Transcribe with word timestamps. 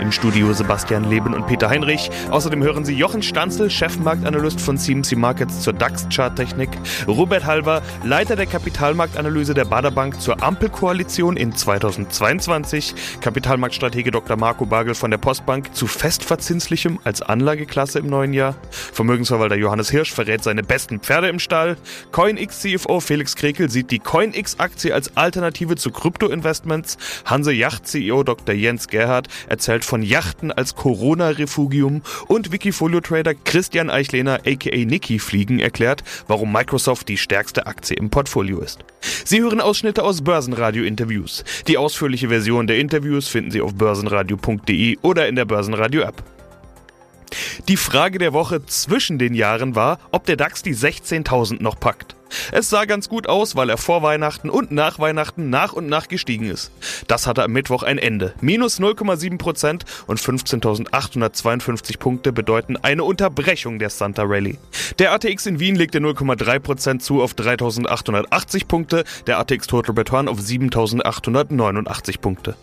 Im 0.00 0.12
Studio 0.12 0.52
Sebastian 0.52 1.04
Leben 1.04 1.34
und 1.34 1.46
Peter 1.46 1.68
Heinrich. 1.68 2.10
Außerdem 2.30 2.62
hören 2.62 2.84
Sie 2.84 2.94
Jochen 2.94 3.22
Stanzel, 3.22 3.70
Chefmarktanalyst 3.70 4.60
von 4.60 4.78
CMC 4.78 5.16
Markets 5.16 5.60
zur 5.60 5.72
DAX-Charttechnik, 5.72 6.70
Robert 7.06 7.44
Halver, 7.44 7.82
Leiter 8.04 8.36
der 8.36 8.46
Kapitalmarktanalyse 8.46 9.54
der 9.54 9.64
Baderbank 9.64 10.20
zur 10.20 10.42
Ampelkoalition 10.42 11.36
in 11.36 11.54
2022, 11.54 12.94
Kapitalmarktstratege 13.20 14.10
Dr. 14.10 14.36
Marco 14.36 14.66
Bagel 14.66 14.94
von 14.94 15.10
der 15.10 15.18
Postbank 15.18 15.74
zu 15.74 15.86
Festverzinslichem 15.86 16.98
als 17.04 17.22
Anlageklasse 17.22 17.98
im 17.98 18.06
neuen 18.06 18.32
Jahr, 18.32 18.54
Vermögensverwalter 18.70 19.56
Johannes 19.56 19.90
Hirsch 19.90 20.12
verrät 20.12 20.42
seine 20.42 20.62
besten 20.62 21.00
Pferde 21.00 21.28
im 21.28 21.38
Stall, 21.38 21.76
CoinX-CFO 22.12 23.00
Felix 23.00 23.36
Krekel 23.36 23.70
sieht 23.70 23.90
die 23.90 23.98
CoinX-Aktie 23.98 24.94
als 24.94 25.16
Alternative 25.16 25.76
zu 25.76 25.90
Krypto-Investments, 25.90 26.96
Hanse 27.24 27.52
Yacht-CEO 27.52 28.22
Dr. 28.22 28.54
Jens 28.54 28.88
Gerhardt 28.88 29.28
erzählt 29.60 29.84
von 29.84 30.00
Yachten 30.02 30.50
als 30.50 30.74
Corona-Refugium 30.74 32.00
und 32.28 32.50
Wikifolio-Trader 32.50 33.34
Christian 33.34 33.90
Eichlehner 33.90 34.40
aka 34.46 34.84
Nicky 34.86 35.18
Fliegen 35.18 35.58
erklärt, 35.58 36.02
warum 36.28 36.50
Microsoft 36.50 37.10
die 37.10 37.18
stärkste 37.18 37.66
Aktie 37.66 37.94
im 37.94 38.08
Portfolio 38.08 38.60
ist. 38.60 38.78
Sie 39.22 39.42
hören 39.42 39.60
Ausschnitte 39.60 40.02
aus 40.02 40.22
Börsenradio-Interviews. 40.22 41.44
Die 41.68 41.76
ausführliche 41.76 42.28
Version 42.28 42.68
der 42.68 42.78
Interviews 42.78 43.28
finden 43.28 43.50
Sie 43.50 43.60
auf 43.60 43.74
börsenradio.de 43.74 44.96
oder 45.02 45.28
in 45.28 45.36
der 45.36 45.44
Börsenradio-App. 45.44 46.24
Die 47.68 47.76
Frage 47.76 48.18
der 48.18 48.32
Woche 48.32 48.64
zwischen 48.64 49.18
den 49.18 49.34
Jahren 49.34 49.74
war, 49.76 49.98
ob 50.10 50.24
der 50.24 50.36
DAX 50.36 50.62
die 50.62 50.74
16.000 50.74 51.62
noch 51.62 51.78
packt. 51.78 52.16
Es 52.52 52.70
sah 52.70 52.84
ganz 52.84 53.08
gut 53.08 53.28
aus, 53.28 53.56
weil 53.56 53.70
er 53.70 53.76
vor 53.76 54.02
Weihnachten 54.02 54.50
und 54.50 54.70
nach 54.70 54.98
Weihnachten 54.98 55.50
nach 55.50 55.72
und 55.72 55.86
nach 55.86 56.08
gestiegen 56.08 56.46
ist. 56.46 56.70
Das 57.06 57.26
hatte 57.26 57.42
am 57.42 57.52
Mittwoch 57.52 57.82
ein 57.82 57.98
Ende. 57.98 58.34
Minus 58.40 58.80
0,7% 58.80 59.82
und 60.06 60.20
15.852 60.20 61.98
Punkte 61.98 62.32
bedeuten 62.32 62.76
eine 62.76 63.04
Unterbrechung 63.04 63.78
der 63.78 63.90
Santa 63.90 64.22
Rally. 64.24 64.58
Der 64.98 65.12
ATX 65.12 65.46
in 65.46 65.60
Wien 65.60 65.76
legte 65.76 65.98
0,3% 65.98 66.98
zu 66.98 67.22
auf 67.22 67.34
3.880 67.34 68.66
Punkte, 68.66 69.04
der 69.26 69.38
ATX 69.38 69.66
Total 69.66 69.94
Return 69.94 70.28
auf 70.28 70.38
7.889 70.38 72.20
Punkte. 72.20 72.56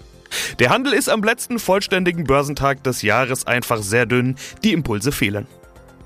Der 0.59 0.69
Handel 0.69 0.93
ist 0.93 1.09
am 1.09 1.23
letzten 1.23 1.59
vollständigen 1.59 2.25
Börsentag 2.25 2.83
des 2.83 3.01
Jahres 3.01 3.47
einfach 3.47 3.77
sehr 3.77 4.05
dünn, 4.05 4.35
die 4.63 4.73
Impulse 4.73 5.11
fehlen. 5.11 5.47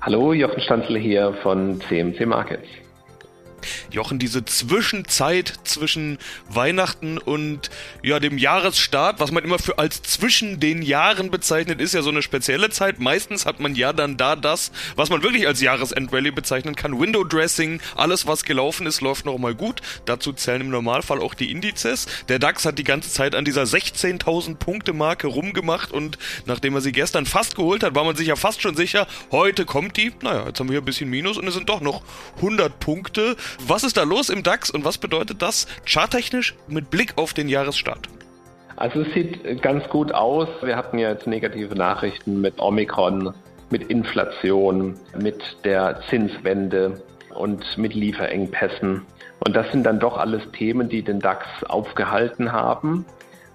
Hallo, 0.00 0.32
Jochen 0.32 0.60
Stanzle 0.60 0.98
hier 0.98 1.34
von 1.42 1.80
CMC 1.88 2.26
Markets. 2.26 2.66
Jochen, 3.90 4.18
diese 4.18 4.44
Zwischenzeit 4.44 5.52
zwischen 5.64 6.18
Weihnachten 6.48 7.18
und 7.18 7.70
ja, 8.02 8.20
dem 8.20 8.38
Jahresstart, 8.38 9.20
was 9.20 9.32
man 9.32 9.44
immer 9.44 9.58
für 9.58 9.78
als 9.78 10.02
zwischen 10.02 10.60
den 10.60 10.82
Jahren 10.82 11.30
bezeichnet, 11.30 11.80
ist 11.80 11.94
ja 11.94 12.02
so 12.02 12.10
eine 12.10 12.22
spezielle 12.22 12.70
Zeit. 12.70 13.00
Meistens 13.00 13.46
hat 13.46 13.60
man 13.60 13.74
ja 13.74 13.92
dann 13.92 14.16
da 14.16 14.36
das, 14.36 14.72
was 14.96 15.10
man 15.10 15.22
wirklich 15.22 15.46
als 15.46 15.60
Jahresendrallye 15.60 16.30
bezeichnen 16.30 16.74
kann. 16.74 16.98
Window 16.98 17.24
Dressing, 17.24 17.80
alles 17.96 18.26
was 18.26 18.44
gelaufen 18.44 18.86
ist, 18.86 19.00
läuft 19.00 19.26
nochmal 19.26 19.54
gut. 19.54 19.80
Dazu 20.04 20.32
zählen 20.32 20.62
im 20.62 20.70
Normalfall 20.70 21.20
auch 21.20 21.34
die 21.34 21.50
Indizes. 21.50 22.06
Der 22.28 22.38
DAX 22.38 22.64
hat 22.64 22.78
die 22.78 22.84
ganze 22.84 23.10
Zeit 23.10 23.34
an 23.34 23.44
dieser 23.44 23.62
16.000 23.62 24.56
Punkte 24.56 24.92
Marke 24.92 25.26
rumgemacht 25.26 25.92
und 25.92 26.18
nachdem 26.46 26.74
er 26.74 26.80
sie 26.80 26.92
gestern 26.92 27.26
fast 27.26 27.56
geholt 27.56 27.82
hat, 27.82 27.94
war 27.94 28.04
man 28.04 28.16
sich 28.16 28.28
ja 28.28 28.36
fast 28.36 28.62
schon 28.62 28.76
sicher, 28.76 29.06
heute 29.30 29.64
kommt 29.64 29.96
die. 29.96 30.12
Naja, 30.22 30.46
jetzt 30.46 30.60
haben 30.60 30.68
wir 30.68 30.74
hier 30.74 30.82
ein 30.82 30.84
bisschen 30.84 31.10
Minus 31.10 31.38
und 31.38 31.46
es 31.46 31.54
sind 31.54 31.68
doch 31.68 31.80
noch 31.80 32.02
100 32.36 32.78
Punkte. 32.80 33.36
Was 33.66 33.84
ist 33.84 33.96
da 33.96 34.02
los 34.02 34.28
im 34.28 34.42
DAX 34.42 34.70
und 34.70 34.84
was 34.84 34.98
bedeutet 34.98 35.42
das 35.42 35.66
charttechnisch 35.84 36.54
mit 36.68 36.90
Blick 36.90 37.14
auf 37.16 37.34
den 37.34 37.48
Jahresstart? 37.48 38.08
Also 38.76 39.02
es 39.02 39.12
sieht 39.14 39.62
ganz 39.62 39.88
gut 39.88 40.12
aus. 40.12 40.48
Wir 40.62 40.76
hatten 40.76 40.98
ja 40.98 41.10
jetzt 41.10 41.26
negative 41.26 41.74
Nachrichten 41.74 42.40
mit 42.40 42.58
Omikron, 42.58 43.34
mit 43.70 43.84
Inflation, 43.84 44.96
mit 45.18 45.40
der 45.64 46.00
Zinswende 46.08 47.02
und 47.34 47.64
mit 47.78 47.94
Lieferengpässen. 47.94 49.02
Und 49.44 49.56
das 49.56 49.70
sind 49.72 49.84
dann 49.84 49.98
doch 49.98 50.16
alles 50.16 50.42
Themen, 50.52 50.88
die 50.88 51.02
den 51.02 51.20
DAX 51.20 51.46
aufgehalten 51.64 52.52
haben 52.52 53.04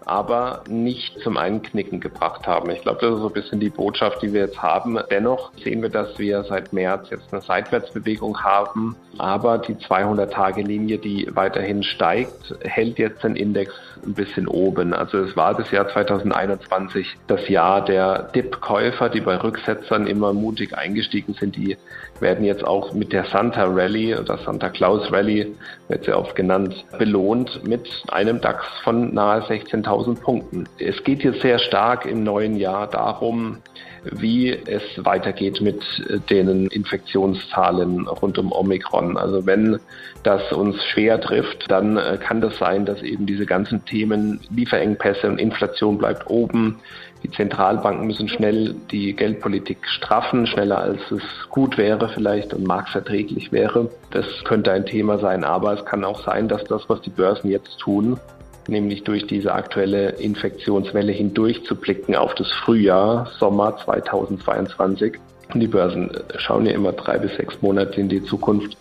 aber 0.08 0.64
nicht 0.70 1.20
zum 1.22 1.38
Einknicken 1.38 2.00
gebracht 2.00 2.48
haben. 2.48 2.70
Ich 2.70 2.82
glaube, 2.82 3.00
das 3.02 3.16
ist 3.16 3.20
so 3.20 3.28
ein 3.28 3.34
bisschen 3.34 3.60
die 3.60 3.70
Botschaft, 3.70 4.22
die 4.22 4.32
wir 4.34 4.42
jetzt 4.42 4.62
haben. 4.62 4.98
Dennoch 5.12 5.52
sehen 5.64 5.82
wir, 5.82 5.90
dass 5.90 6.18
wir 6.18 6.44
seit 6.44 6.72
März 6.72 7.10
jetzt 7.10 7.34
eine 7.34 7.42
Seitwärtsbewegung 7.42 8.42
haben, 8.44 8.96
aber 9.18 9.58
die 9.58 9.76
200-Tage-Linie, 9.76 11.00
die 11.00 11.28
weiterhin 11.34 11.84
steigt, 11.84 12.56
hält 12.62 13.00
jetzt 13.00 13.24
den 13.24 13.36
Index 13.36 13.74
ein 14.06 14.14
bisschen 14.14 14.48
oben. 14.48 14.94
Also 14.94 15.18
es 15.20 15.36
war 15.36 15.54
das 15.54 15.72
Jahr 15.72 15.90
2021 15.90 17.18
das 17.28 17.48
Jahr 17.50 17.84
der 17.84 18.30
Dip-Käufer, 18.34 19.10
die 19.10 19.22
bei 19.22 19.36
Rücksetzern 19.36 20.08
immer 20.08 20.34
mutig 20.34 20.78
eingestiegen 20.78 21.34
sind. 21.34 21.56
Die 21.56 21.78
werden 22.20 22.46
jetzt 22.46 22.66
auch 22.66 22.94
mit 22.94 23.12
der 23.12 23.26
Santa 23.26 23.66
Rally 23.66 24.16
oder 24.16 24.38
Santa 24.38 24.70
Claus 24.70 25.12
Rally, 25.12 25.56
wird 25.88 26.06
sehr 26.06 26.20
oft 26.20 26.36
genannt, 26.36 26.86
belohnt 26.98 27.62
mit 27.68 27.88
einem 28.10 28.40
DAX 28.42 28.66
von 28.84 29.14
nahe 29.14 29.42
16.000 29.42 29.97
1000 29.98 30.22
Punkten. 30.22 30.70
Es 30.78 31.04
geht 31.04 31.24
jetzt 31.24 31.42
sehr 31.42 31.60
stark 31.60 32.06
im 32.06 32.24
neuen 32.24 32.58
Jahr 32.58 32.88
darum, 32.88 33.58
wie 34.04 34.52
es 34.52 34.84
weitergeht 34.98 35.60
mit 35.60 35.82
den 36.30 36.68
Infektionszahlen 36.68 38.08
rund 38.08 38.38
um 38.38 38.52
Omikron. 38.52 39.18
Also 39.18 39.46
wenn 39.46 39.80
das 40.24 40.52
uns 40.52 40.84
schwer 40.86 41.20
trifft, 41.20 41.66
dann 41.70 41.98
äh, 41.98 42.18
kann 42.18 42.42
das 42.42 42.58
sein, 42.58 42.86
dass 42.86 43.02
eben 43.02 43.26
diese 43.26 43.46
ganzen 43.46 43.84
Themen 43.86 44.40
Lieferengpässe 44.50 45.28
und 45.28 45.40
Inflation 45.40 45.98
bleibt 45.98 46.30
oben. 46.30 46.80
Die 47.24 47.32
Zentralbanken 47.32 48.06
müssen 48.06 48.28
schnell 48.28 48.76
die 48.92 49.14
Geldpolitik 49.14 49.80
straffen, 49.88 50.46
schneller 50.46 50.78
als 50.78 51.00
es 51.12 51.24
gut 51.50 51.78
wäre 51.78 52.10
vielleicht 52.10 52.54
und 52.54 52.66
marktverträglich 52.68 53.52
wäre. 53.52 53.90
Das 54.12 54.26
könnte 54.44 54.72
ein 54.72 54.86
Thema 54.86 55.18
sein, 55.18 55.44
aber 55.44 55.74
es 55.74 55.84
kann 55.86 56.06
auch 56.06 56.24
sein, 56.24 56.48
dass 56.48 56.64
das, 56.66 56.88
was 56.88 57.02
die 57.02 57.10
Börsen 57.10 57.50
jetzt 57.50 57.80
tun, 57.80 58.20
nämlich 58.68 59.04
durch 59.04 59.28
diese 59.28 59.54
aktuelle 59.54 60.10
Infektionswelle 60.10 61.12
hindurch 61.12 61.64
zu 61.66 61.76
blicken 61.76 62.16
auf 62.16 62.36
das 62.36 62.52
Frühjahr, 62.52 63.32
Sommer 63.40 63.78
2022. 63.78 65.18
Und 65.54 65.60
die 65.60 65.68
Börsen 65.68 66.12
schauen 66.38 66.66
ja 66.66 66.74
immer 66.74 66.92
drei 66.92 67.18
bis 67.18 67.36
sechs 67.36 67.62
Monate 67.62 68.00
in 68.00 68.10
die 68.10 68.24
Zukunft. 68.24 68.78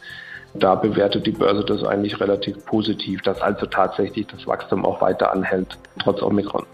Da 0.55 0.75
bewertet 0.75 1.27
die 1.27 1.33
Börse 1.33 1.65
das 1.65 1.85
eigentlich 1.85 2.19
relativ 2.21 2.65
positiv, 2.65 3.23
dass 3.23 3.41
also 3.41 3.67
tatsächlich 3.67 4.27
das 4.27 4.47
Wachstum 4.47 4.85
auch 4.85 5.01
weiter 5.01 5.33
anhält, 5.33 5.79
trotz 6.03 6.23
Omikron. 6.23 6.65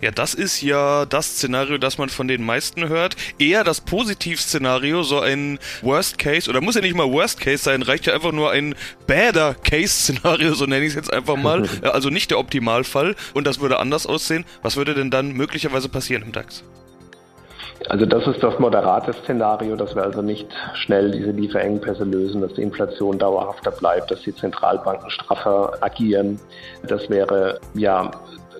Ja, 0.00 0.10
das 0.10 0.34
ist 0.34 0.60
ja 0.62 1.06
das 1.06 1.36
Szenario, 1.36 1.78
das 1.78 1.98
man 1.98 2.08
von 2.08 2.28
den 2.28 2.44
meisten 2.44 2.88
hört. 2.88 3.16
Eher 3.38 3.64
das 3.64 3.80
Positiv-Szenario, 3.80 5.02
so 5.02 5.20
ein 5.20 5.58
Worst 5.82 6.18
Case, 6.18 6.50
oder 6.50 6.60
muss 6.60 6.74
ja 6.74 6.80
nicht 6.80 6.96
mal 6.96 7.10
Worst 7.10 7.40
Case 7.40 7.62
sein, 7.62 7.82
reicht 7.82 8.06
ja 8.06 8.14
einfach 8.14 8.32
nur 8.32 8.50
ein 8.50 8.74
Better 9.06 9.54
Case-Szenario, 9.54 10.54
so 10.54 10.66
nenne 10.66 10.84
ich 10.84 10.90
es 10.90 10.94
jetzt 10.94 11.12
einfach 11.12 11.36
mal. 11.36 11.68
also 11.82 12.10
nicht 12.10 12.30
der 12.30 12.38
Optimalfall. 12.38 13.14
Und 13.34 13.46
das 13.46 13.60
würde 13.60 13.78
anders 13.78 14.06
aussehen. 14.06 14.44
Was 14.62 14.76
würde 14.76 14.94
denn 14.94 15.10
dann 15.10 15.32
möglicherweise 15.32 15.88
passieren 15.88 16.22
im 16.22 16.32
DAX? 16.32 16.64
Also 17.88 18.06
das 18.06 18.26
ist 18.26 18.42
das 18.42 18.58
moderate 18.58 19.12
Szenario, 19.12 19.76
dass 19.76 19.94
wir 19.94 20.02
also 20.02 20.22
nicht 20.22 20.48
schnell 20.74 21.10
diese 21.10 21.32
Lieferengpässe 21.32 22.04
lösen, 22.04 22.40
dass 22.40 22.54
die 22.54 22.62
Inflation 22.62 23.18
dauerhafter 23.18 23.72
bleibt, 23.72 24.10
dass 24.10 24.22
die 24.22 24.34
Zentralbanken 24.34 25.10
straffer 25.10 25.74
agieren. 25.80 26.40
Das 26.86 27.10
wäre 27.10 27.60
ja 27.74 28.10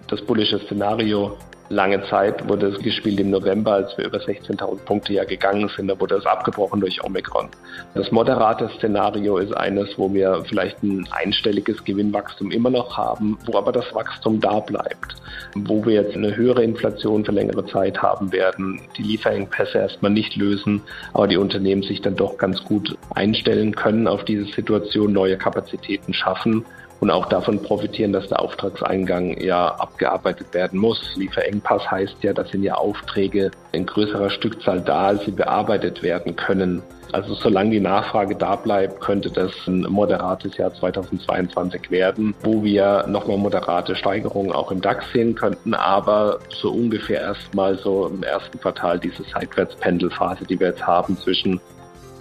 das 0.09 0.21
bullische 0.23 0.59
Szenario. 0.59 1.37
Lange 1.71 2.05
Zeit 2.11 2.47
wurde 2.47 2.67
es 2.67 2.79
gespielt 2.79 3.19
im 3.21 3.31
November, 3.31 3.73
als 3.73 3.97
wir 3.97 4.05
über 4.05 4.19
16.000 4.19 4.85
Punkte 4.85 5.15
ja 5.15 5.25
gegangen 5.25 5.71
sind. 5.75 5.89
Da 5.89 5.99
wurde 5.99 6.17
es 6.17 6.27
abgebrochen 6.27 6.81
durch 6.81 7.03
Omikron. 7.03 7.49
Das 7.95 8.13
moderate 8.13 8.69
Szenario 8.77 9.39
ist 9.39 9.57
eines, 9.57 9.89
wo 9.97 10.13
wir 10.13 10.45
vielleicht 10.47 10.83
ein 10.83 11.09
einstelliges 11.11 11.83
Gewinnwachstum 11.83 12.51
immer 12.51 12.69
noch 12.69 12.99
haben, 12.99 13.39
wo 13.47 13.57
aber 13.57 13.73
das 13.73 13.95
Wachstum 13.95 14.41
da 14.41 14.61
bleibt. 14.61 15.17
Wo 15.55 15.87
wir 15.87 16.03
jetzt 16.03 16.15
eine 16.15 16.37
höhere 16.37 16.63
Inflation 16.63 17.25
für 17.25 17.33
längere 17.33 17.65
Zeit 17.65 18.03
haben 18.03 18.31
werden, 18.31 18.83
die 18.99 19.03
Lieferengpässe 19.03 19.79
erstmal 19.79 20.13
nicht 20.13 20.37
lösen, 20.37 20.83
aber 21.15 21.29
die 21.29 21.39
Unternehmen 21.39 21.83
sich 21.83 22.03
dann 22.03 22.15
doch 22.15 22.37
ganz 22.37 22.63
gut 22.63 22.95
einstellen 23.15 23.75
können 23.75 24.07
auf 24.07 24.23
diese 24.27 24.45
Situation, 24.53 25.15
neue 25.15 25.39
Kapazitäten 25.39 26.13
schaffen 26.13 26.67
und 27.05 27.11
auch 27.11 27.27
davon 27.27 27.63
profitieren, 27.63 28.15
dass 28.15 28.29
der 28.29 28.41
Auftragseingang 28.41 29.39
ja 29.39 29.75
abgearbeitet 29.75 30.55
werden 30.55 30.81
muss. 30.81 31.15
Lieferengpass 31.17 31.91
heißt 31.91 32.17
ja, 32.23 32.33
dass 32.33 32.55
sind 32.55 32.63
ja 32.63 32.77
Aufträge 32.77 33.51
in 33.73 33.85
größerer 33.85 34.31
Stückzahl 34.31 34.81
da, 34.81 35.09
als 35.09 35.25
sie 35.27 35.33
bearbeitet 35.33 36.03
werden 36.03 36.35
können. 36.35 36.83
Also 37.13 37.35
solange 37.35 37.73
die 37.73 37.81
Nachfrage 37.81 38.35
da 38.37 38.57
bleibt, 38.57 39.01
könnte 39.01 39.31
das 39.31 39.53
ein 39.67 39.83
moderates 39.83 40.57
Jahr 40.57 40.73
2022 40.73 41.91
werden, 41.91 42.35
wo 42.43 42.65
wir 42.65 43.05
nochmal 43.07 43.37
moderate 43.37 43.95
Steigerungen 43.97 44.53
auch 44.53 44.71
im 44.73 44.81
DAX 44.81 45.05
sehen 45.13 45.35
könnten, 45.35 45.75
aber 45.75 46.39
so 46.49 46.73
ungefähr 46.73 47.21
erstmal 47.21 47.77
so 47.77 48.07
im 48.07 48.23
ersten 48.23 48.59
Quartal 48.59 48.99
diese 48.99 49.25
Seitwärtspendelphase, 49.25 50.45
die 50.47 50.59
wir 50.59 50.69
jetzt 50.69 50.87
haben 50.87 51.19
zwischen 51.19 51.61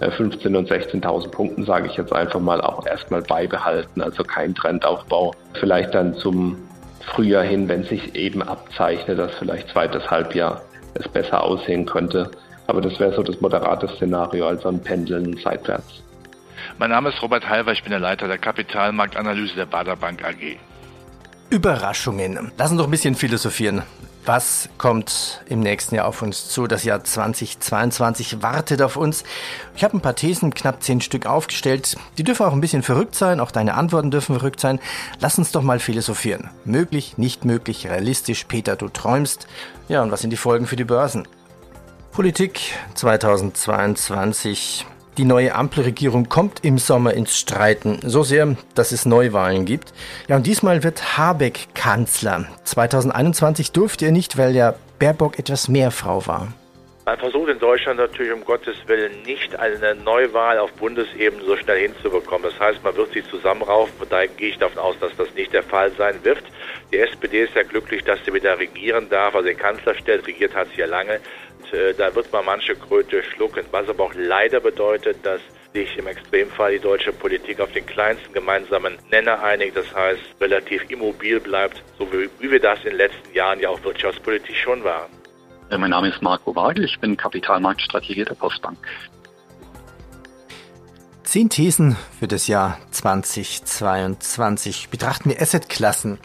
15.000 0.00 0.56
und 0.56 0.70
16.000 0.70 1.28
Punkten, 1.30 1.64
sage 1.64 1.88
ich 1.88 1.96
jetzt 1.96 2.12
einfach 2.12 2.40
mal, 2.40 2.60
auch 2.60 2.86
erstmal 2.86 3.22
beibehalten. 3.22 4.02
Also 4.02 4.24
kein 4.24 4.54
Trendaufbau. 4.54 5.32
Vielleicht 5.60 5.94
dann 5.94 6.14
zum 6.14 6.56
Frühjahr 7.00 7.44
hin, 7.44 7.68
wenn 7.68 7.84
sich 7.84 8.14
eben 8.14 8.42
abzeichnet, 8.42 9.18
dass 9.18 9.34
vielleicht 9.34 9.68
zweites 9.70 10.10
Halbjahr 10.10 10.62
es 10.94 11.08
besser 11.08 11.42
aussehen 11.42 11.86
könnte. 11.86 12.30
Aber 12.66 12.80
das 12.80 12.98
wäre 12.98 13.14
so 13.14 13.22
das 13.22 13.40
moderate 13.40 13.88
Szenario, 13.88 14.46
also 14.46 14.68
ein 14.68 14.80
Pendeln 14.80 15.36
seitwärts. 15.36 16.02
Mein 16.78 16.90
Name 16.90 17.10
ist 17.10 17.22
Robert 17.22 17.48
Halver, 17.48 17.72
ich 17.72 17.82
bin 17.82 17.90
der 17.90 18.00
Leiter 18.00 18.26
der 18.26 18.38
Kapitalmarktanalyse 18.38 19.54
der 19.54 19.66
Bader 19.66 19.96
Bank 19.96 20.24
AG. 20.24 20.56
Überraschungen. 21.50 22.52
Lass 22.56 22.70
uns 22.70 22.78
doch 22.78 22.86
ein 22.86 22.90
bisschen 22.90 23.14
philosophieren. 23.14 23.82
Was 24.26 24.70
kommt 24.78 25.42
im 25.46 25.60
nächsten 25.60 25.96
Jahr 25.96 26.06
auf 26.06 26.22
uns 26.22 26.48
zu? 26.48 26.66
Das 26.66 26.82
Jahr 26.84 27.04
2022 27.04 28.42
wartet 28.42 28.80
auf 28.80 28.96
uns. 28.96 29.22
Ich 29.76 29.84
habe 29.84 29.98
ein 29.98 30.00
paar 30.00 30.16
Thesen, 30.16 30.54
knapp 30.54 30.82
zehn 30.82 31.02
Stück 31.02 31.26
aufgestellt. 31.26 31.96
Die 32.16 32.24
dürfen 32.24 32.46
auch 32.46 32.54
ein 32.54 32.62
bisschen 32.62 32.82
verrückt 32.82 33.14
sein, 33.14 33.38
auch 33.38 33.50
deine 33.50 33.74
Antworten 33.74 34.10
dürfen 34.10 34.36
verrückt 34.36 34.60
sein. 34.60 34.80
Lass 35.20 35.36
uns 35.36 35.52
doch 35.52 35.60
mal 35.62 35.78
philosophieren. 35.78 36.48
Möglich, 36.64 37.18
nicht 37.18 37.44
möglich, 37.44 37.86
realistisch. 37.86 38.44
Peter, 38.44 38.76
du 38.76 38.88
träumst. 38.88 39.46
Ja, 39.88 40.02
und 40.02 40.10
was 40.10 40.22
sind 40.22 40.30
die 40.30 40.38
Folgen 40.38 40.66
für 40.66 40.76
die 40.76 40.84
Börsen? 40.84 41.28
Politik 42.12 42.60
2022. 42.94 44.86
Die 45.16 45.24
neue 45.24 45.54
Ampelregierung 45.54 46.28
kommt 46.28 46.64
im 46.64 46.76
Sommer 46.76 47.14
ins 47.14 47.38
Streiten, 47.38 48.00
so 48.02 48.24
sehr, 48.24 48.56
dass 48.74 48.90
es 48.90 49.06
Neuwahlen 49.06 49.64
gibt. 49.64 49.92
Ja, 50.26 50.34
und 50.34 50.44
diesmal 50.44 50.82
wird 50.82 51.16
Habeck 51.16 51.68
Kanzler. 51.74 52.46
2021 52.64 53.70
durfte 53.70 54.06
er 54.06 54.12
nicht, 54.12 54.36
weil 54.38 54.56
ja 54.56 54.74
Baerbock 54.98 55.38
etwas 55.38 55.68
mehr 55.68 55.92
Frau 55.92 56.26
war. 56.26 56.48
Man 57.06 57.18
versucht 57.18 57.50
in 57.50 57.58
Deutschland 57.58 57.98
natürlich 57.98 58.32
um 58.32 58.42
Gottes 58.44 58.76
Willen 58.86 59.22
nicht 59.22 59.54
eine 59.56 59.94
Neuwahl 59.94 60.58
auf 60.58 60.72
Bundesebene 60.72 61.44
so 61.44 61.54
schnell 61.58 61.80
hinzubekommen. 61.88 62.50
Das 62.50 62.58
heißt, 62.58 62.82
man 62.82 62.96
wird 62.96 63.12
sich 63.12 63.28
zusammenraufen. 63.28 63.94
Daher 64.08 64.28
gehe 64.28 64.48
ich 64.48 64.58
davon 64.58 64.78
aus, 64.78 64.98
dass 65.00 65.14
das 65.16 65.28
nicht 65.34 65.52
der 65.52 65.62
Fall 65.62 65.92
sein 65.98 66.18
wird. 66.22 66.42
Die 66.90 66.98
SPD 66.98 67.42
ist 67.42 67.54
ja 67.54 67.62
glücklich, 67.62 68.02
dass 68.04 68.18
sie 68.24 68.32
wieder 68.32 68.58
regieren 68.58 69.10
darf, 69.10 69.34
also 69.34 69.46
den 69.46 69.58
Kanzler 69.58 69.94
stellt. 69.94 70.26
Regiert 70.26 70.54
hat 70.54 70.68
sie 70.74 70.80
ja 70.80 70.86
lange. 70.86 71.20
Äh, 71.74 71.92
da 71.94 72.14
wird 72.14 72.32
man 72.32 72.44
manche 72.44 72.76
Kröte 72.76 73.22
schlucken, 73.22 73.64
was 73.72 73.88
aber 73.88 74.04
auch 74.04 74.14
leider 74.14 74.60
bedeutet, 74.60 75.16
dass 75.24 75.40
sich 75.72 75.96
im 75.96 76.06
Extremfall 76.06 76.72
die 76.72 76.78
deutsche 76.78 77.12
Politik 77.12 77.58
auf 77.58 77.72
den 77.72 77.84
kleinsten 77.84 78.32
gemeinsamen 78.32 78.96
Nenner 79.10 79.42
einigt, 79.42 79.76
das 79.76 79.92
heißt 79.92 80.20
relativ 80.40 80.88
immobil 80.88 81.40
bleibt, 81.40 81.82
so 81.98 82.06
wie, 82.12 82.30
wie 82.38 82.50
wir 82.50 82.60
das 82.60 82.78
in 82.80 82.90
den 82.90 82.98
letzten 82.98 83.34
Jahren 83.34 83.58
ja 83.58 83.70
auch 83.70 83.82
wirtschaftspolitisch 83.82 84.62
schon 84.62 84.84
waren. 84.84 85.10
Ja, 85.70 85.78
mein 85.78 85.90
Name 85.90 86.10
ist 86.10 86.22
Marco 86.22 86.54
Wagel, 86.54 86.84
ich 86.84 87.00
bin 87.00 87.16
Kapitalmarktstrategie 87.16 88.24
der 88.24 88.34
Postbank. 88.34 88.78
Zehn 91.24 91.50
Thesen 91.50 91.96
für 92.20 92.28
das 92.28 92.46
Jahr 92.46 92.78
2022. 92.92 94.90
Betrachten 94.90 95.30
wir 95.30 95.42
Assetklassen. 95.42 96.20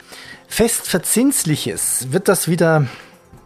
Festverzinsliches. 0.48 2.12
Wird 2.12 2.28
das 2.28 2.48
wieder 2.48 2.86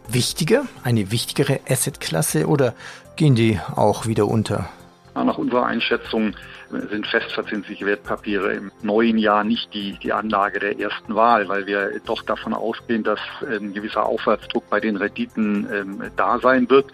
wichtiger, 0.08 0.66
eine 0.82 1.10
wichtigere 1.10 1.60
Assetklasse 1.68 2.46
oder 2.46 2.74
gehen 3.16 3.34
die 3.34 3.60
auch 3.76 4.06
wieder 4.06 4.26
unter? 4.26 4.68
Nach 5.14 5.38
unserer 5.38 5.66
Einschätzung 5.66 6.34
sind 6.70 7.06
festverzinsliche 7.06 7.86
Wertpapiere 7.86 8.54
im 8.54 8.72
neuen 8.82 9.16
Jahr 9.16 9.44
nicht 9.44 9.72
die, 9.72 9.96
die 10.02 10.12
Anlage 10.12 10.58
der 10.58 10.78
ersten 10.80 11.14
Wahl, 11.14 11.48
weil 11.48 11.66
wir 11.66 12.00
doch 12.04 12.22
davon 12.22 12.52
ausgehen, 12.52 13.04
dass 13.04 13.20
ein 13.48 13.72
gewisser 13.72 14.04
Aufwärtsdruck 14.04 14.68
bei 14.70 14.80
den 14.80 14.96
Renditen 14.96 15.68
ähm, 15.72 16.02
da 16.16 16.40
sein 16.40 16.68
wird. 16.68 16.90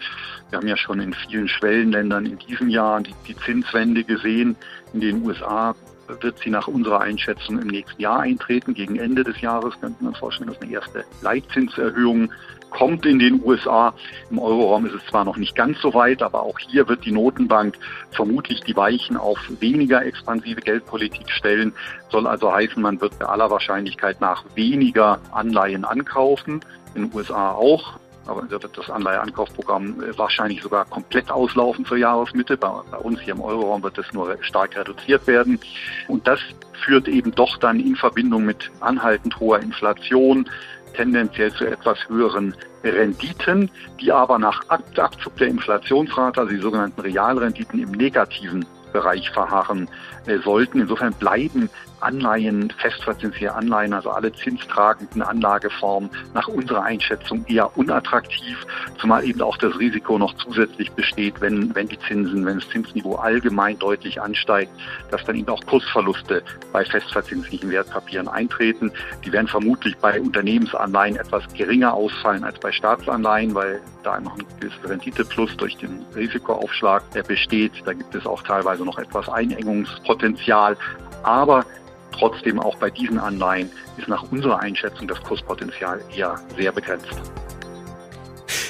Wir 0.51 0.59
haben 0.59 0.67
ja 0.67 0.77
schon 0.77 0.99
in 0.99 1.13
vielen 1.13 1.47
Schwellenländern 1.47 2.27
in 2.27 2.37
diesem 2.37 2.69
Jahr 2.69 3.01
die, 3.01 3.15
die 3.27 3.35
Zinswende 3.37 4.03
gesehen. 4.03 4.55
In 4.93 5.01
den 5.01 5.25
USA 5.25 5.73
wird 6.19 6.39
sie 6.39 6.49
nach 6.49 6.67
unserer 6.67 7.01
Einschätzung 7.01 7.59
im 7.59 7.67
nächsten 7.67 8.01
Jahr 8.01 8.21
eintreten. 8.21 8.73
Gegen 8.73 8.97
Ende 8.97 9.23
des 9.23 9.39
Jahres 9.41 9.79
könnten 9.79 10.03
wir 10.03 10.09
uns 10.09 10.17
vorstellen, 10.17 10.49
dass 10.49 10.61
eine 10.61 10.71
erste 10.71 11.05
Leitzinserhöhung 11.21 12.31
kommt 12.71 13.05
in 13.05 13.19
den 13.19 13.43
USA. 13.43 13.93
Im 14.29 14.39
Euroraum 14.39 14.85
ist 14.85 14.95
es 14.95 15.05
zwar 15.05 15.25
noch 15.25 15.37
nicht 15.37 15.55
ganz 15.55 15.79
so 15.81 15.93
weit, 15.93 16.21
aber 16.23 16.41
auch 16.41 16.57
hier 16.57 16.87
wird 16.87 17.05
die 17.05 17.11
Notenbank 17.11 17.77
vermutlich 18.11 18.61
die 18.61 18.75
Weichen 18.75 19.17
auf 19.17 19.37
weniger 19.59 20.03
expansive 20.03 20.61
Geldpolitik 20.61 21.29
stellen. 21.29 21.73
Soll 22.09 22.25
also 22.25 22.51
heißen, 22.51 22.81
man 22.81 22.99
wird 22.99 23.19
bei 23.19 23.25
aller 23.25 23.51
Wahrscheinlichkeit 23.51 24.19
nach 24.19 24.43
weniger 24.55 25.19
Anleihen 25.31 25.85
ankaufen. 25.85 26.61
In 26.95 27.03
den 27.03 27.15
USA 27.15 27.51
auch. 27.51 28.00
Aber 28.27 28.49
wird 28.49 28.77
das 28.77 28.89
Anleiheankaufprogramm 28.89 30.03
äh, 30.03 30.17
wahrscheinlich 30.17 30.61
sogar 30.61 30.85
komplett 30.85 31.31
auslaufen 31.31 31.85
zur 31.85 31.97
Jahresmitte. 31.97 32.57
Bei, 32.57 32.69
bei 32.89 32.97
uns 32.97 33.19
hier 33.21 33.33
im 33.33 33.41
Euroraum 33.41 33.83
wird 33.83 33.97
es 33.97 34.11
nur 34.13 34.37
stark 34.41 34.77
reduziert 34.77 35.25
werden. 35.27 35.59
Und 36.07 36.27
das 36.27 36.39
führt 36.85 37.07
eben 37.07 37.31
doch 37.31 37.57
dann 37.57 37.79
in 37.79 37.95
Verbindung 37.95 38.45
mit 38.45 38.71
anhaltend 38.79 39.39
hoher 39.39 39.59
Inflation, 39.59 40.49
tendenziell 40.93 41.53
zu 41.53 41.65
etwas 41.65 41.97
höheren 42.09 42.53
Renditen, 42.83 43.69
die 43.99 44.11
aber 44.11 44.39
nach 44.39 44.61
Abzug 44.69 45.37
der 45.37 45.47
Inflationsrate, 45.47 46.41
also 46.41 46.53
die 46.53 46.61
sogenannten 46.61 47.01
Realrenditen 47.01 47.81
im 47.81 47.91
negativen 47.91 48.65
Bereich 48.91 49.29
verharren 49.31 49.89
äh, 50.25 50.37
sollten. 50.39 50.81
Insofern 50.81 51.13
bleiben 51.13 51.69
Anleihen, 52.01 52.73
festverzinsliche 52.77 53.53
Anleihen, 53.53 53.93
also 53.93 54.09
alle 54.09 54.33
zinstragenden 54.33 55.21
Anlageformen 55.21 56.09
nach 56.33 56.47
unserer 56.47 56.83
Einschätzung 56.83 57.45
eher 57.47 57.77
unattraktiv, 57.77 58.65
zumal 58.99 59.23
eben 59.23 59.41
auch 59.41 59.57
das 59.57 59.77
Risiko 59.77 60.17
noch 60.17 60.35
zusätzlich 60.37 60.91
besteht, 60.91 61.39
wenn, 61.41 61.73
wenn 61.75 61.87
die 61.87 61.99
Zinsen, 61.99 62.45
wenn 62.45 62.59
das 62.59 62.69
Zinsniveau 62.69 63.15
allgemein 63.15 63.77
deutlich 63.79 64.21
ansteigt, 64.21 64.71
dass 65.11 65.23
dann 65.25 65.35
eben 65.35 65.49
auch 65.49 65.63
Kursverluste 65.65 66.43
bei 66.71 66.83
festverzinslichen 66.85 67.69
Wertpapieren 67.69 68.27
eintreten. 68.27 68.91
Die 69.23 69.31
werden 69.31 69.47
vermutlich 69.47 69.95
bei 69.97 70.19
Unternehmensanleihen 70.19 71.17
etwas 71.17 71.43
geringer 71.53 71.93
ausfallen 71.93 72.43
als 72.43 72.59
bei 72.59 72.71
Staatsanleihen, 72.71 73.53
weil 73.53 73.79
da 74.03 74.19
noch 74.19 74.37
ein 74.37 74.45
gewisses 74.59 74.89
Renditeplus 74.89 75.55
durch 75.57 75.77
den 75.77 76.03
Risikoaufschlag 76.15 77.03
besteht. 77.27 77.73
Da 77.85 77.93
gibt 77.93 78.15
es 78.15 78.25
auch 78.25 78.41
teilweise 78.41 78.80
noch 78.85 78.97
etwas 78.97 79.29
Einengungspotenzial. 79.29 80.77
Aber 81.23 81.65
Trotzdem 82.11 82.59
auch 82.59 82.75
bei 82.75 82.89
diesen 82.89 83.17
Anleihen 83.17 83.69
ist 83.97 84.07
nach 84.07 84.23
unserer 84.31 84.59
Einschätzung 84.59 85.07
das 85.07 85.21
Kurspotenzial 85.23 86.01
eher 86.15 86.39
sehr 86.55 86.71
begrenzt. 86.71 87.07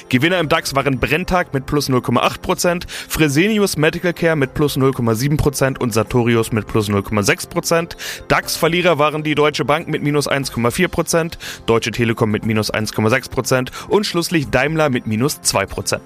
Gewinner 0.08 0.38
im 0.40 0.48
DAX 0.50 0.74
waren 0.74 1.00
Brenntag 1.00 1.54
mit 1.54 1.64
plus 1.64 1.88
0,8%, 1.88 2.84
Fresenius 2.86 3.78
Medical 3.78 4.12
Care 4.12 4.36
mit 4.36 4.52
plus 4.52 4.76
0,7% 4.76 5.78
und 5.78 5.94
Sartorius 5.94 6.52
mit 6.52 6.66
plus 6.66 6.90
0,6%. 6.90 7.96
DAX-Verlierer 8.28 8.98
waren 8.98 9.22
die 9.22 9.34
Deutsche 9.34 9.64
Bank 9.64 9.88
mit 9.88 10.02
minus 10.02 10.30
1,4%, 10.30 11.38
Deutsche 11.64 11.92
Telekom 11.92 12.30
mit 12.30 12.44
minus 12.44 12.72
1,6% 12.72 13.70
und 13.88 14.04
schlusslich 14.04 14.50
Daimler 14.50 14.90
mit 14.90 15.06
minus 15.06 15.40
2%. 15.40 15.98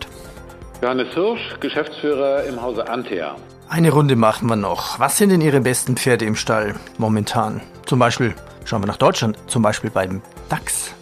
Johannes 0.83 1.13
Hirsch, 1.13 1.59
Geschäftsführer 1.59 2.45
im 2.45 2.63
Hause 2.63 2.89
Antea. 2.89 3.37
Eine 3.69 3.91
Runde 3.91 4.15
machen 4.15 4.49
wir 4.49 4.55
noch. 4.55 5.01
Was 5.01 5.19
sind 5.19 5.31
denn 5.31 5.41
Ihre 5.41 5.61
besten 5.61 5.97
Pferde 5.97 6.25
im 6.25 6.37
Stall 6.37 6.77
momentan? 6.99 7.61
Zum 7.85 7.99
Beispiel, 7.99 8.33
schauen 8.65 8.81
wir 8.83 8.87
nach 8.87 8.97
Deutschland, 8.97 9.37
zum 9.49 9.63
Beispiel 9.63 9.91
beim 9.91 10.23
DAX. 10.49 10.95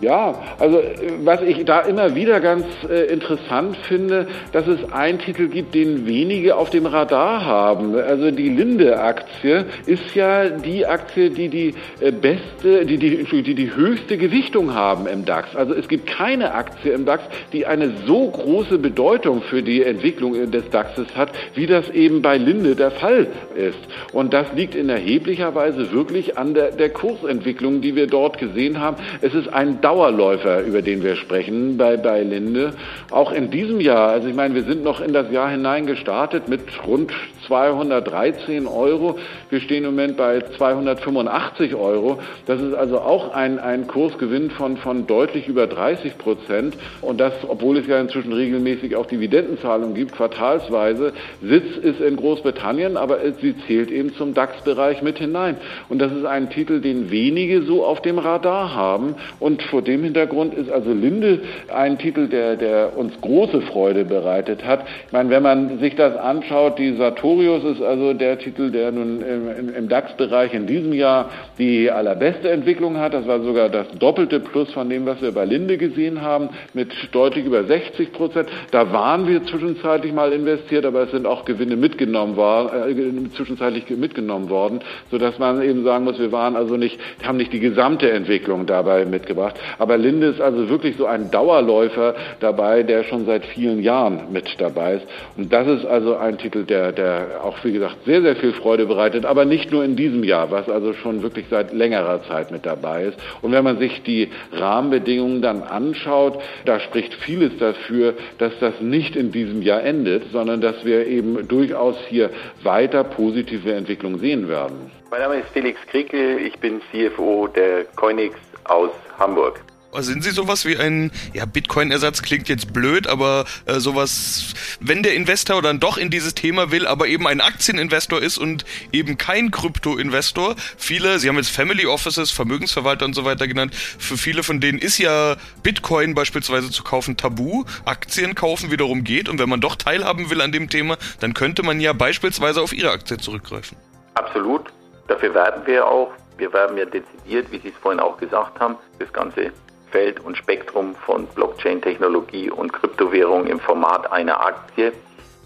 Ja, 0.00 0.42
also 0.60 0.80
was 1.24 1.42
ich 1.42 1.64
da 1.64 1.80
immer 1.80 2.14
wieder 2.14 2.38
ganz 2.40 2.64
äh, 2.88 3.06
interessant 3.12 3.76
finde, 3.88 4.28
dass 4.52 4.68
es 4.68 4.92
einen 4.92 5.18
Titel 5.18 5.48
gibt, 5.48 5.74
den 5.74 6.06
wenige 6.06 6.54
auf 6.54 6.70
dem 6.70 6.86
Radar 6.86 7.44
haben. 7.44 7.96
Also 7.96 8.30
die 8.30 8.48
Linde-Aktie 8.48 9.66
ist 9.86 10.14
ja 10.14 10.50
die 10.50 10.86
Aktie, 10.86 11.30
die 11.30 11.48
die 11.48 11.74
äh, 12.00 12.12
beste, 12.12 12.86
die 12.86 12.96
die, 12.96 13.24
die 13.24 13.54
die 13.54 13.74
höchste 13.74 14.18
Gewichtung 14.18 14.72
haben 14.72 15.08
im 15.08 15.24
DAX. 15.24 15.56
Also 15.56 15.74
es 15.74 15.88
gibt 15.88 16.06
keine 16.06 16.54
Aktie 16.54 16.92
im 16.92 17.04
DAX, 17.04 17.24
die 17.52 17.66
eine 17.66 17.92
so 18.06 18.28
große 18.30 18.78
Bedeutung 18.78 19.42
für 19.42 19.64
die 19.64 19.82
Entwicklung 19.82 20.50
des 20.50 20.70
DAXes 20.70 21.16
hat, 21.16 21.32
wie 21.54 21.66
das 21.66 21.90
eben 21.90 22.22
bei 22.22 22.36
Linde 22.36 22.76
der 22.76 22.92
Fall 22.92 23.26
ist. 23.56 23.78
Und 24.12 24.32
das 24.32 24.46
liegt 24.54 24.76
in 24.76 24.88
erheblicher 24.88 25.56
Weise 25.56 25.90
wirklich 25.92 26.38
an 26.38 26.54
der, 26.54 26.70
der 26.70 26.90
Kursentwicklung, 26.90 27.80
die 27.80 27.96
wir 27.96 28.06
dort 28.06 28.38
gesehen 28.38 28.78
haben. 28.78 28.96
Es 29.22 29.34
ist 29.34 29.48
ein 29.48 29.80
Dauerläufer, 29.88 30.60
über 30.60 30.82
den 30.82 31.02
wir 31.02 31.16
sprechen 31.16 31.78
bei, 31.78 31.96
bei 31.96 32.22
Linde. 32.22 32.74
Auch 33.10 33.32
in 33.32 33.50
diesem 33.50 33.80
Jahr, 33.80 34.10
also 34.10 34.28
ich 34.28 34.34
meine, 34.34 34.54
wir 34.54 34.64
sind 34.64 34.84
noch 34.84 35.00
in 35.00 35.14
das 35.14 35.30
Jahr 35.32 35.48
hinein 35.48 35.86
gestartet 35.86 36.46
mit 36.46 36.60
rund 36.86 37.10
213 37.46 38.66
Euro. 38.66 39.18
Wir 39.50 39.60
stehen 39.60 39.84
im 39.84 39.90
Moment 39.90 40.16
bei 40.16 40.40
285 40.40 41.74
Euro. 41.74 42.18
Das 42.46 42.60
ist 42.60 42.74
also 42.74 43.00
auch 43.00 43.32
ein, 43.32 43.58
ein 43.58 43.86
Kursgewinn 43.86 44.50
von, 44.50 44.76
von 44.76 45.06
deutlich 45.06 45.48
über 45.48 45.66
30 45.66 46.18
Prozent. 46.18 46.76
Und 47.00 47.20
das, 47.20 47.32
obwohl 47.46 47.78
es 47.78 47.86
ja 47.86 48.00
inzwischen 48.00 48.32
regelmäßig 48.32 48.96
auch 48.96 49.06
Dividendenzahlungen 49.06 49.94
gibt, 49.94 50.12
quartalsweise. 50.12 51.12
Sitz 51.42 51.76
ist 51.76 52.00
in 52.00 52.16
Großbritannien, 52.16 52.96
aber 52.96 53.18
sie 53.40 53.54
zählt 53.66 53.90
eben 53.90 54.14
zum 54.14 54.34
DAX-Bereich 54.34 55.02
mit 55.02 55.18
hinein. 55.18 55.56
Und 55.88 56.00
das 56.00 56.12
ist 56.12 56.24
ein 56.24 56.50
Titel, 56.50 56.80
den 56.80 57.10
wenige 57.10 57.62
so 57.62 57.84
auf 57.84 58.02
dem 58.02 58.18
Radar 58.18 58.74
haben. 58.74 59.14
Und 59.40 59.62
vor 59.62 59.82
dem 59.82 60.04
Hintergrund 60.04 60.54
ist 60.54 60.70
also 60.70 60.92
Linde 60.92 61.40
ein 61.72 61.98
Titel, 61.98 62.28
der, 62.28 62.56
der 62.56 62.96
uns 62.96 63.20
große 63.20 63.62
Freude 63.62 64.04
bereitet 64.04 64.64
hat. 64.64 64.86
Ich 65.06 65.12
meine, 65.12 65.30
wenn 65.30 65.42
man 65.42 65.78
sich 65.78 65.94
das 65.94 66.16
anschaut, 66.16 66.78
die 66.78 66.96
Sartorius 67.28 67.76
ist 67.76 67.82
also 67.82 68.14
der 68.14 68.38
Titel, 68.38 68.70
der 68.70 68.90
nun 68.90 69.20
im, 69.20 69.74
im 69.74 69.88
DAX-Bereich 69.88 70.54
in 70.54 70.66
diesem 70.66 70.94
Jahr 70.94 71.28
die 71.58 71.90
allerbeste 71.90 72.48
Entwicklung 72.48 72.96
hat. 72.96 73.12
Das 73.12 73.26
war 73.26 73.42
sogar 73.42 73.68
das 73.68 73.86
doppelte 73.98 74.40
Plus 74.40 74.72
von 74.72 74.88
dem, 74.88 75.04
was 75.04 75.20
wir 75.20 75.32
bei 75.32 75.44
Linde 75.44 75.76
gesehen 75.76 76.22
haben, 76.22 76.48
mit 76.72 76.90
deutlich 77.12 77.44
über 77.44 77.64
60 77.64 78.12
Prozent. 78.12 78.48
Da 78.70 78.94
waren 78.94 79.28
wir 79.28 79.44
zwischenzeitlich 79.44 80.14
mal 80.14 80.32
investiert, 80.32 80.86
aber 80.86 81.02
es 81.02 81.10
sind 81.10 81.26
auch 81.26 81.44
Gewinne 81.44 81.76
mitgenommen 81.76 82.36
worden, 82.36 83.28
äh, 83.28 83.36
zwischenzeitlich 83.36 83.90
mitgenommen 83.90 84.48
worden, 84.48 84.80
sodass 85.10 85.38
man 85.38 85.60
eben 85.60 85.84
sagen 85.84 86.04
muss, 86.04 86.18
wir 86.18 86.32
waren 86.32 86.56
also 86.56 86.78
nicht, 86.78 86.98
haben 87.22 87.36
nicht 87.36 87.52
die 87.52 87.60
gesamte 87.60 88.10
Entwicklung 88.10 88.64
dabei 88.64 89.04
mitgebracht. 89.04 89.56
Aber 89.78 89.98
Linde 89.98 90.28
ist 90.28 90.40
also 90.40 90.70
wirklich 90.70 90.96
so 90.96 91.04
ein 91.04 91.30
Dauerläufer 91.30 92.14
dabei, 92.40 92.84
der 92.84 93.04
schon 93.04 93.26
seit 93.26 93.44
vielen 93.44 93.82
Jahren 93.82 94.32
mit 94.32 94.48
dabei 94.58 94.94
ist. 94.94 95.06
Und 95.36 95.52
das 95.52 95.66
ist 95.66 95.84
also 95.84 96.16
ein 96.16 96.38
Titel, 96.38 96.64
der, 96.64 96.92
der 96.92 97.17
auch, 97.42 97.56
wie 97.64 97.72
gesagt, 97.72 97.96
sehr, 98.04 98.22
sehr 98.22 98.36
viel 98.36 98.52
Freude 98.52 98.86
bereitet, 98.86 99.24
aber 99.24 99.44
nicht 99.44 99.70
nur 99.70 99.84
in 99.84 99.96
diesem 99.96 100.24
Jahr, 100.24 100.50
was 100.50 100.68
also 100.68 100.92
schon 100.92 101.22
wirklich 101.22 101.46
seit 101.50 101.72
längerer 101.72 102.22
Zeit 102.24 102.50
mit 102.50 102.66
dabei 102.66 103.04
ist. 103.04 103.18
Und 103.42 103.52
wenn 103.52 103.64
man 103.64 103.78
sich 103.78 104.02
die 104.02 104.30
Rahmenbedingungen 104.52 105.42
dann 105.42 105.62
anschaut, 105.62 106.40
da 106.64 106.80
spricht 106.80 107.14
vieles 107.14 107.56
dafür, 107.58 108.14
dass 108.38 108.52
das 108.60 108.80
nicht 108.80 109.16
in 109.16 109.32
diesem 109.32 109.62
Jahr 109.62 109.82
endet, 109.82 110.30
sondern 110.32 110.60
dass 110.60 110.84
wir 110.84 111.06
eben 111.06 111.46
durchaus 111.48 111.96
hier 112.08 112.30
weiter 112.62 113.04
positive 113.04 113.72
Entwicklungen 113.72 114.18
sehen 114.18 114.48
werden. 114.48 114.90
Mein 115.10 115.20
Name 115.20 115.36
ist 115.36 115.48
Felix 115.50 115.80
Kriekel, 115.86 116.38
ich 116.38 116.58
bin 116.58 116.80
CFO 116.90 117.48
der 117.48 117.84
Coinix 117.96 118.36
aus 118.64 118.90
Hamburg. 119.18 119.60
Sind 119.94 120.22
Sie 120.22 120.30
sowas 120.30 120.66
wie 120.66 120.76
ein, 120.76 121.10
ja, 121.32 121.46
Bitcoin-Ersatz 121.46 122.22
klingt 122.22 122.48
jetzt 122.48 122.74
blöd, 122.74 123.06
aber 123.06 123.46
äh, 123.64 123.80
sowas, 123.80 124.54
wenn 124.80 125.02
der 125.02 125.14
Investor 125.14 125.62
dann 125.62 125.80
doch 125.80 125.96
in 125.96 126.10
dieses 126.10 126.34
Thema 126.34 126.70
will, 126.70 126.86
aber 126.86 127.08
eben 127.08 127.26
ein 127.26 127.40
Aktieninvestor 127.40 128.20
ist 128.20 128.36
und 128.36 128.66
eben 128.92 129.16
kein 129.16 129.50
Krypto-Investor. 129.50 130.56
Viele, 130.76 131.18
Sie 131.18 131.28
haben 131.28 131.36
jetzt 131.36 131.50
Family 131.50 131.86
Offices, 131.86 132.30
Vermögensverwalter 132.30 133.06
und 133.06 133.14
so 133.14 133.24
weiter 133.24 133.48
genannt, 133.48 133.74
für 133.74 134.18
viele 134.18 134.42
von 134.42 134.60
denen 134.60 134.78
ist 134.78 134.98
ja 134.98 135.36
Bitcoin 135.62 136.14
beispielsweise 136.14 136.70
zu 136.70 136.84
kaufen 136.84 137.16
tabu. 137.16 137.64
Aktien 137.86 138.34
kaufen 138.34 138.70
wiederum 138.70 139.04
geht 139.04 139.28
und 139.28 139.38
wenn 139.38 139.48
man 139.48 139.60
doch 139.60 139.74
teilhaben 139.74 140.28
will 140.28 140.42
an 140.42 140.52
dem 140.52 140.68
Thema, 140.68 140.98
dann 141.20 141.32
könnte 141.32 141.62
man 141.62 141.80
ja 141.80 141.94
beispielsweise 141.94 142.60
auf 142.60 142.74
Ihre 142.74 142.90
Aktie 142.90 143.16
zurückgreifen. 143.16 143.78
Absolut. 144.14 144.66
Dafür 145.08 145.32
werben 145.32 145.66
wir 145.66 145.86
auch. 145.86 146.12
Wir 146.36 146.52
werben 146.52 146.76
ja 146.76 146.84
dezidiert, 146.84 147.50
wie 147.50 147.58
Sie 147.58 147.68
es 147.68 147.74
vorhin 147.80 148.00
auch 148.00 148.18
gesagt 148.18 148.60
haben, 148.60 148.76
das 148.98 149.12
ganze 149.12 149.50
Feld 149.90 150.20
und 150.20 150.36
Spektrum 150.36 150.94
von 150.94 151.26
Blockchain-Technologie 151.26 152.50
und 152.50 152.72
Kryptowährung 152.72 153.46
im 153.46 153.60
Format 153.60 154.10
einer 154.12 154.44
Aktie. 154.44 154.92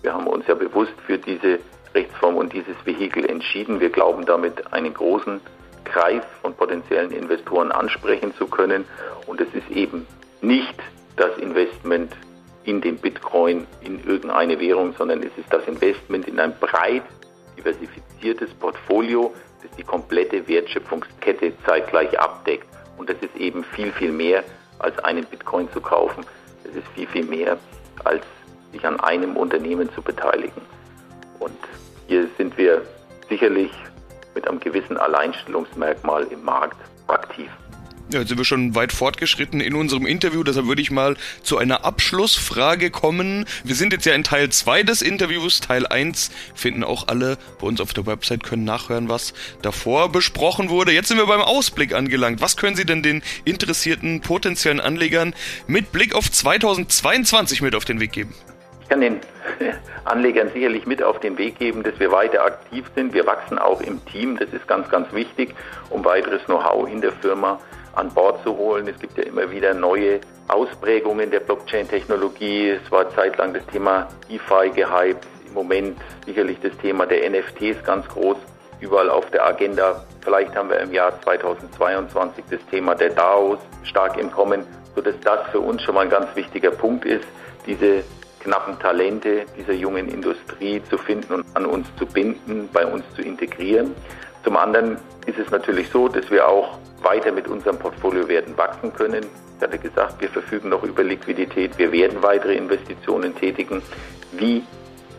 Wir 0.02 0.14
haben 0.14 0.26
uns 0.26 0.46
ja 0.46 0.54
bewusst 0.54 0.94
für 1.06 1.18
diese 1.18 1.60
Rechtsform 1.94 2.36
und 2.36 2.52
dieses 2.52 2.74
Vehikel 2.84 3.24
entschieden. 3.28 3.80
Wir 3.80 3.90
glauben 3.90 4.24
damit 4.26 4.72
einen 4.72 4.94
großen 4.94 5.40
Kreis 5.84 6.22
von 6.40 6.54
potenziellen 6.54 7.10
Investoren 7.10 7.70
ansprechen 7.70 8.34
zu 8.34 8.46
können. 8.46 8.84
Und 9.26 9.40
es 9.40 9.52
ist 9.54 9.70
eben 9.70 10.06
nicht 10.40 10.74
das 11.16 11.36
Investment 11.38 12.12
in 12.64 12.80
den 12.80 12.96
Bitcoin, 12.96 13.66
in 13.80 14.04
irgendeine 14.04 14.58
Währung, 14.60 14.94
sondern 14.96 15.22
es 15.22 15.36
ist 15.36 15.52
das 15.52 15.66
Investment 15.66 16.28
in 16.28 16.38
ein 16.40 16.54
breit 16.58 17.02
diversifiziertes 17.56 18.54
Portfolio, 18.54 19.32
das 19.62 19.70
die 19.76 19.84
komplette 19.84 20.46
Wertschöpfungskette 20.48 21.52
zeitgleich 21.66 22.18
abdeckt. 22.18 22.66
Und 23.02 23.10
das 23.10 23.16
ist 23.20 23.34
eben 23.34 23.64
viel, 23.64 23.90
viel 23.90 24.12
mehr 24.12 24.44
als 24.78 24.96
einen 25.00 25.24
Bitcoin 25.24 25.68
zu 25.72 25.80
kaufen. 25.80 26.24
Das 26.62 26.72
ist 26.76 26.86
viel, 26.94 27.08
viel 27.08 27.24
mehr 27.24 27.58
als 28.04 28.22
sich 28.70 28.86
an 28.86 29.00
einem 29.00 29.36
Unternehmen 29.36 29.92
zu 29.92 30.00
beteiligen. 30.00 30.62
Und 31.40 31.58
hier 32.06 32.28
sind 32.38 32.56
wir 32.56 32.82
sicherlich 33.28 33.72
mit 34.36 34.46
einem 34.46 34.60
gewissen 34.60 34.96
Alleinstellungsmerkmal 34.98 36.28
im 36.30 36.44
Markt 36.44 36.76
aktiv. 37.08 37.50
Ja, 38.10 38.18
jetzt 38.18 38.28
sind 38.28 38.36
wir 38.36 38.44
schon 38.44 38.74
weit 38.74 38.92
fortgeschritten 38.92 39.60
in 39.60 39.74
unserem 39.74 40.06
Interview, 40.06 40.42
deshalb 40.42 40.66
würde 40.66 40.82
ich 40.82 40.90
mal 40.90 41.16
zu 41.42 41.56
einer 41.56 41.84
Abschlussfrage 41.84 42.90
kommen. 42.90 43.46
Wir 43.64 43.74
sind 43.74 43.92
jetzt 43.92 44.04
ja 44.04 44.12
in 44.12 44.24
Teil 44.24 44.50
2 44.50 44.82
des 44.82 45.02
Interviews. 45.02 45.60
Teil 45.60 45.86
1 45.86 46.30
finden 46.54 46.84
auch 46.84 47.08
alle 47.08 47.38
bei 47.60 47.66
uns 47.66 47.80
auf 47.80 47.94
der 47.94 48.04
Website, 48.04 48.42
können 48.42 48.64
nachhören, 48.64 49.08
was 49.08 49.32
davor 49.62 50.10
besprochen 50.10 50.68
wurde. 50.68 50.92
Jetzt 50.92 51.08
sind 51.08 51.16
wir 51.16 51.26
beim 51.26 51.40
Ausblick 51.40 51.94
angelangt. 51.94 52.42
Was 52.42 52.56
können 52.56 52.76
Sie 52.76 52.84
denn 52.84 53.02
den 53.02 53.22
interessierten 53.44 54.20
potenziellen 54.20 54.80
Anlegern 54.80 55.34
mit 55.66 55.92
Blick 55.92 56.14
auf 56.14 56.30
2022 56.30 57.62
mit 57.62 57.74
auf 57.74 57.84
den 57.84 58.00
Weg 58.00 58.12
geben? 58.12 58.34
Ich 58.82 58.88
kann 58.88 59.00
den 59.00 59.20
Anlegern 60.04 60.50
sicherlich 60.52 60.84
mit 60.84 61.02
auf 61.02 61.20
den 61.20 61.38
Weg 61.38 61.58
geben, 61.58 61.82
dass 61.82 61.98
wir 61.98 62.10
weiter 62.10 62.44
aktiv 62.44 62.84
sind. 62.94 63.14
Wir 63.14 63.26
wachsen 63.26 63.58
auch 63.58 63.80
im 63.80 64.04
Team, 64.06 64.36
das 64.36 64.52
ist 64.52 64.66
ganz, 64.66 64.90
ganz 64.90 65.10
wichtig, 65.14 65.54
um 65.88 66.04
weiteres 66.04 66.44
Know-how 66.44 66.90
in 66.90 67.00
der 67.00 67.12
Firma 67.12 67.58
an 67.94 68.10
Bord 68.10 68.42
zu 68.42 68.56
holen. 68.56 68.88
Es 68.88 68.98
gibt 68.98 69.16
ja 69.18 69.24
immer 69.24 69.50
wieder 69.50 69.74
neue 69.74 70.20
Ausprägungen 70.48 71.30
der 71.30 71.40
Blockchain-Technologie. 71.40 72.70
Es 72.70 72.90
war 72.90 73.10
zeitlang 73.14 73.54
das 73.54 73.64
Thema 73.66 74.08
DeFi 74.28 74.70
gehypt. 74.74 75.26
Im 75.46 75.54
Moment 75.54 75.98
sicherlich 76.26 76.58
das 76.60 76.76
Thema 76.78 77.06
der 77.06 77.28
NFTs 77.28 77.84
ganz 77.84 78.08
groß 78.08 78.36
überall 78.80 79.10
auf 79.10 79.30
der 79.30 79.46
Agenda. 79.46 80.04
Vielleicht 80.22 80.54
haben 80.54 80.68
wir 80.68 80.80
im 80.80 80.92
Jahr 80.92 81.20
2022 81.22 82.44
das 82.50 82.60
Thema 82.70 82.94
der 82.94 83.10
DAOs 83.10 83.58
stark 83.84 84.18
im 84.18 84.30
Kommen, 84.30 84.66
sodass 84.94 85.14
das 85.22 85.48
für 85.50 85.60
uns 85.60 85.82
schon 85.82 85.94
mal 85.94 86.02
ein 86.02 86.10
ganz 86.10 86.34
wichtiger 86.34 86.70
Punkt 86.70 87.04
ist, 87.04 87.24
diese 87.66 88.02
knappen 88.40 88.78
Talente 88.80 89.46
dieser 89.56 89.72
jungen 89.72 90.08
Industrie 90.08 90.82
zu 90.90 90.98
finden 90.98 91.32
und 91.34 91.46
an 91.54 91.64
uns 91.64 91.86
zu 91.96 92.06
binden, 92.06 92.68
bei 92.72 92.84
uns 92.84 93.04
zu 93.14 93.22
integrieren. 93.22 93.94
Zum 94.44 94.56
anderen 94.56 94.98
ist 95.26 95.38
es 95.38 95.50
natürlich 95.50 95.88
so, 95.90 96.08
dass 96.08 96.30
wir 96.30 96.48
auch 96.48 96.78
weiter 97.02 97.32
mit 97.32 97.48
unserem 97.48 97.78
Portfolio 97.78 98.26
werden 98.28 98.56
wachsen 98.56 98.92
können. 98.92 99.24
Ich 99.56 99.62
hatte 99.62 99.78
gesagt, 99.78 100.20
wir 100.20 100.28
verfügen 100.28 100.70
noch 100.70 100.82
über 100.82 101.04
Liquidität. 101.04 101.78
Wir 101.78 101.92
werden 101.92 102.22
weitere 102.22 102.56
Investitionen 102.56 103.34
tätigen. 103.36 103.82
Wie 104.32 104.64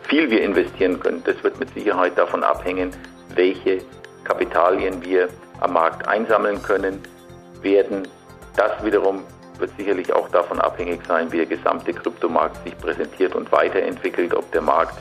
viel 0.02 0.30
wir 0.30 0.42
investieren 0.42 1.00
können, 1.00 1.22
das 1.24 1.42
wird 1.42 1.58
mit 1.58 1.72
Sicherheit 1.72 2.18
davon 2.18 2.44
abhängen, 2.44 2.90
welche 3.34 3.78
Kapitalien 4.24 5.02
wir 5.02 5.28
am 5.60 5.72
Markt 5.72 6.06
einsammeln 6.06 6.62
können, 6.62 7.00
werden. 7.62 8.06
Das 8.56 8.84
wiederum 8.84 9.22
wird 9.58 9.70
sicherlich 9.78 10.12
auch 10.12 10.28
davon 10.28 10.60
abhängig 10.60 11.00
sein, 11.08 11.32
wie 11.32 11.38
der 11.38 11.46
gesamte 11.46 11.92
Kryptomarkt 11.92 12.62
sich 12.64 12.76
präsentiert 12.76 13.34
und 13.34 13.50
weiterentwickelt, 13.52 14.34
ob 14.34 14.50
der 14.52 14.62
Markt 14.62 14.98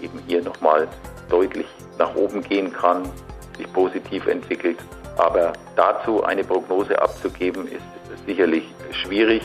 eben 0.00 0.20
hier 0.26 0.42
nochmal 0.42 0.86
deutlich 1.28 1.66
nach 1.98 2.14
oben 2.14 2.42
gehen 2.42 2.72
kann, 2.72 3.10
sich 3.56 3.72
positiv 3.72 4.26
entwickelt 4.26 4.78
aber 5.16 5.52
dazu 5.76 6.24
eine 6.24 6.44
Prognose 6.44 7.00
abzugeben, 7.00 7.68
ist 7.68 8.26
sicherlich 8.26 8.64
schwierig. 8.90 9.42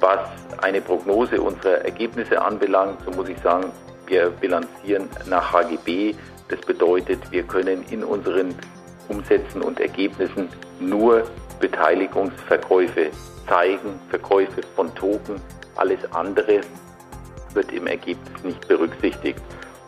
Was 0.00 0.20
eine 0.62 0.80
Prognose 0.80 1.40
unserer 1.40 1.84
Ergebnisse 1.84 2.42
anbelangt, 2.42 2.98
so 3.04 3.12
muss 3.12 3.28
ich 3.28 3.38
sagen, 3.38 3.70
wir 4.06 4.30
bilanzieren 4.30 5.08
nach 5.28 5.52
HGB. 5.52 6.14
Das 6.48 6.60
bedeutet, 6.60 7.20
wir 7.30 7.44
können 7.44 7.84
in 7.90 8.02
unseren 8.02 8.54
Umsätzen 9.08 9.62
und 9.62 9.78
Ergebnissen 9.80 10.48
nur 10.80 11.22
Beteiligungsverkäufe 11.60 13.10
zeigen, 13.48 14.00
Verkäufe 14.10 14.62
von 14.74 14.92
Token. 14.96 15.40
Alles 15.76 16.00
andere 16.12 16.62
wird 17.54 17.72
im 17.72 17.86
Ergebnis 17.86 18.42
nicht 18.42 18.66
berücksichtigt. 18.66 19.40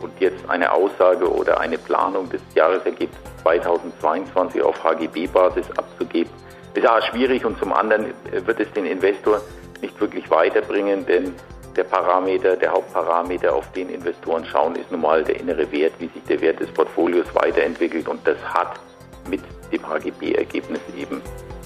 Und 0.05 0.11
jetzt 0.19 0.47
eine 0.47 0.71
Aussage 0.71 1.27
oder 1.27 1.59
eine 1.59 1.79
Planung 1.79 2.29
des 2.29 2.39
Jahresergebnisses 2.53 3.23
2022 3.41 4.61
auf 4.61 4.83
HGB-Basis 4.83 5.65
abzugeben, 5.75 6.31
ist 6.75 6.87
A 6.87 7.01
schwierig 7.01 7.43
und 7.43 7.57
zum 7.57 7.73
anderen 7.73 8.13
wird 8.31 8.59
es 8.59 8.71
den 8.73 8.85
Investor 8.85 9.41
nicht 9.81 9.99
wirklich 9.99 10.29
weiterbringen, 10.29 11.07
denn 11.07 11.33
der 11.75 11.85
Parameter, 11.85 12.55
der 12.55 12.71
Hauptparameter, 12.71 13.55
auf 13.55 13.71
den 13.71 13.89
Investoren 13.89 14.45
schauen, 14.45 14.75
ist 14.75 14.91
nun 14.91 15.01
mal 15.01 15.23
der 15.23 15.39
innere 15.39 15.71
Wert, 15.71 15.93
wie 15.97 16.07
sich 16.09 16.23
der 16.29 16.39
Wert 16.39 16.59
des 16.59 16.71
Portfolios 16.71 17.25
weiterentwickelt 17.33 18.07
und 18.07 18.19
das 18.27 18.37
hat 18.43 18.79
mit 19.27 19.41
dem 19.71 19.89
HGB-Ergebnis 19.89 20.81
eben 20.95 21.19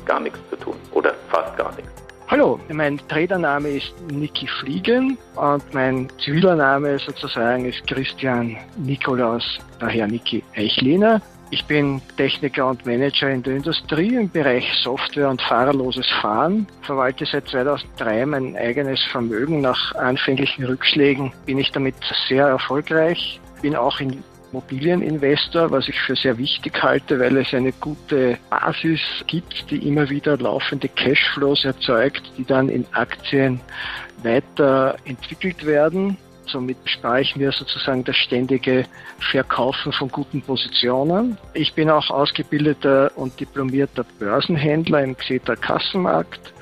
gar 0.05 0.21
nichts 0.21 0.39
zu 0.49 0.55
tun 0.55 0.77
oder 0.93 1.13
fast 1.29 1.57
gar 1.57 1.75
nichts. 1.75 2.08
Hallo, 2.31 2.59
mein 2.71 2.99
Tradername 3.07 3.69
ist 3.69 3.91
Niki 4.11 4.45
Fliegen 4.45 5.17
und 5.35 5.73
mein 5.73 6.07
ziviler 6.23 6.55
Name 6.55 6.99
sozusagen 6.99 7.65
ist 7.65 7.87
Christian 7.87 8.55
Nikolaus, 8.77 9.43
daher 9.79 10.05
Niki 10.05 10.43
Eichliner. 10.55 11.23
Ich 11.49 11.65
bin 11.65 11.99
Techniker 12.17 12.67
und 12.67 12.85
Manager 12.85 13.31
in 13.31 13.41
der 13.41 13.55
Industrie 13.55 14.13
im 14.13 14.29
Bereich 14.29 14.71
Software 14.83 15.27
und 15.27 15.41
fahrerloses 15.41 16.05
Fahren, 16.21 16.67
verwalte 16.83 17.25
seit 17.25 17.47
2003 17.47 18.27
mein 18.27 18.55
eigenes 18.55 19.03
Vermögen. 19.05 19.61
Nach 19.61 19.95
anfänglichen 19.95 20.65
Rückschlägen 20.65 21.33
bin 21.47 21.57
ich 21.57 21.71
damit 21.71 21.95
sehr 22.27 22.45
erfolgreich, 22.45 23.41
bin 23.63 23.75
auch 23.75 23.99
in 23.99 24.23
Immobilieninvestor, 24.51 25.71
was 25.71 25.87
ich 25.87 25.99
für 25.99 26.15
sehr 26.15 26.37
wichtig 26.37 26.81
halte, 26.81 27.19
weil 27.19 27.37
es 27.37 27.53
eine 27.53 27.71
gute 27.71 28.37
Basis 28.49 28.99
gibt, 29.27 29.69
die 29.69 29.87
immer 29.87 30.09
wieder 30.09 30.37
laufende 30.37 30.87
Cashflows 30.87 31.65
erzeugt, 31.65 32.23
die 32.37 32.45
dann 32.45 32.69
in 32.69 32.85
Aktien 32.93 33.61
weiterentwickelt 34.23 35.65
werden. 35.65 36.17
Somit 36.45 36.77
spare 36.85 37.21
ich 37.21 37.35
mir 37.35 37.51
sozusagen 37.51 38.03
das 38.03 38.15
ständige 38.15 38.85
Verkaufen 39.19 39.91
von 39.91 40.09
guten 40.09 40.41
Positionen. 40.41 41.37
Ich 41.53 41.73
bin 41.73 41.91
auch 41.91 42.09
ausgebildeter 42.09 43.11
und 43.15 43.39
diplomierter 43.39 44.03
Börsenhändler 44.17 45.03
im 45.03 45.15
Xeter 45.15 45.55
Kassenmarkt 45.55 46.53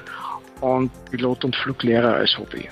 und 0.60 0.92
Pilot 1.10 1.46
und 1.46 1.56
Fluglehrer 1.56 2.16
als 2.16 2.38
Hobby. 2.38 2.68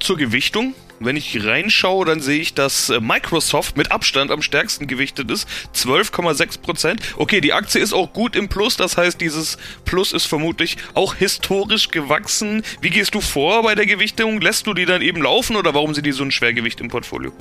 Zur 0.00 0.16
Gewichtung 0.16 0.74
wenn 1.00 1.16
ich 1.16 1.46
reinschaue, 1.46 2.04
dann 2.04 2.20
sehe 2.20 2.40
ich, 2.40 2.52
dass 2.52 2.90
äh, 2.90 3.00
Microsoft 3.00 3.76
mit 3.76 3.90
Abstand 3.90 4.30
am 4.30 4.42
stärksten 4.42 4.86
gewichtet 4.86 5.30
ist. 5.30 5.48
12,6 5.74 6.60
Prozent. 6.60 7.00
Okay, 7.16 7.40
die 7.40 7.54
Aktie 7.54 7.80
ist 7.80 7.94
auch 7.94 8.12
gut 8.12 8.36
im 8.36 8.48
Plus. 8.48 8.76
Das 8.76 8.98
heißt, 8.98 9.18
dieses 9.18 9.56
Plus 9.86 10.12
ist 10.12 10.26
vermutlich 10.26 10.76
auch 10.94 11.14
historisch 11.14 11.88
gewachsen. 11.88 12.62
Wie 12.82 12.90
gehst 12.90 13.14
du 13.14 13.22
vor 13.22 13.62
bei 13.62 13.74
der 13.74 13.86
Gewichtung? 13.86 14.42
Lässt 14.42 14.66
du 14.66 14.74
die 14.74 14.84
dann 14.84 15.00
eben 15.00 15.22
laufen 15.22 15.56
oder 15.56 15.72
warum 15.72 15.94
sind 15.94 16.04
die 16.04 16.12
so 16.12 16.22
ein 16.22 16.30
Schwergewicht 16.30 16.80
im 16.82 16.88
Portfolio? 16.88 17.32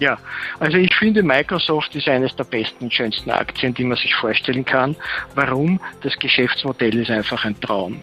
Ja, 0.00 0.16
also 0.60 0.76
ich 0.76 0.94
finde 0.94 1.24
Microsoft 1.24 1.94
ist 1.96 2.06
eines 2.06 2.34
der 2.36 2.44
besten 2.44 2.84
und 2.84 2.94
schönsten 2.94 3.30
Aktien, 3.30 3.74
die 3.74 3.82
man 3.82 3.96
sich 3.96 4.14
vorstellen 4.14 4.64
kann. 4.64 4.94
Warum? 5.34 5.80
Das 6.02 6.16
Geschäftsmodell 6.18 6.96
ist 6.98 7.10
einfach 7.10 7.44
ein 7.44 7.60
Traum. 7.60 8.00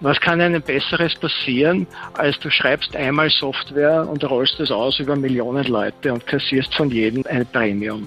Was 0.00 0.20
kann 0.20 0.40
einem 0.40 0.60
Besseres 0.60 1.14
passieren, 1.14 1.86
als 2.14 2.38
du 2.40 2.50
schreibst 2.50 2.94
einmal 2.94 3.30
Software 3.30 4.06
und 4.08 4.22
rollst 4.28 4.60
es 4.60 4.70
aus 4.70 4.98
über 4.98 5.16
Millionen 5.16 5.64
Leute 5.64 6.12
und 6.12 6.26
kassierst 6.26 6.74
von 6.74 6.90
jedem 6.90 7.24
ein 7.28 7.46
Premium. 7.46 8.06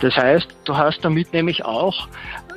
Das 0.00 0.16
heißt, 0.16 0.48
du 0.64 0.76
hast 0.76 1.04
damit 1.04 1.32
nämlich 1.32 1.64
auch 1.64 2.08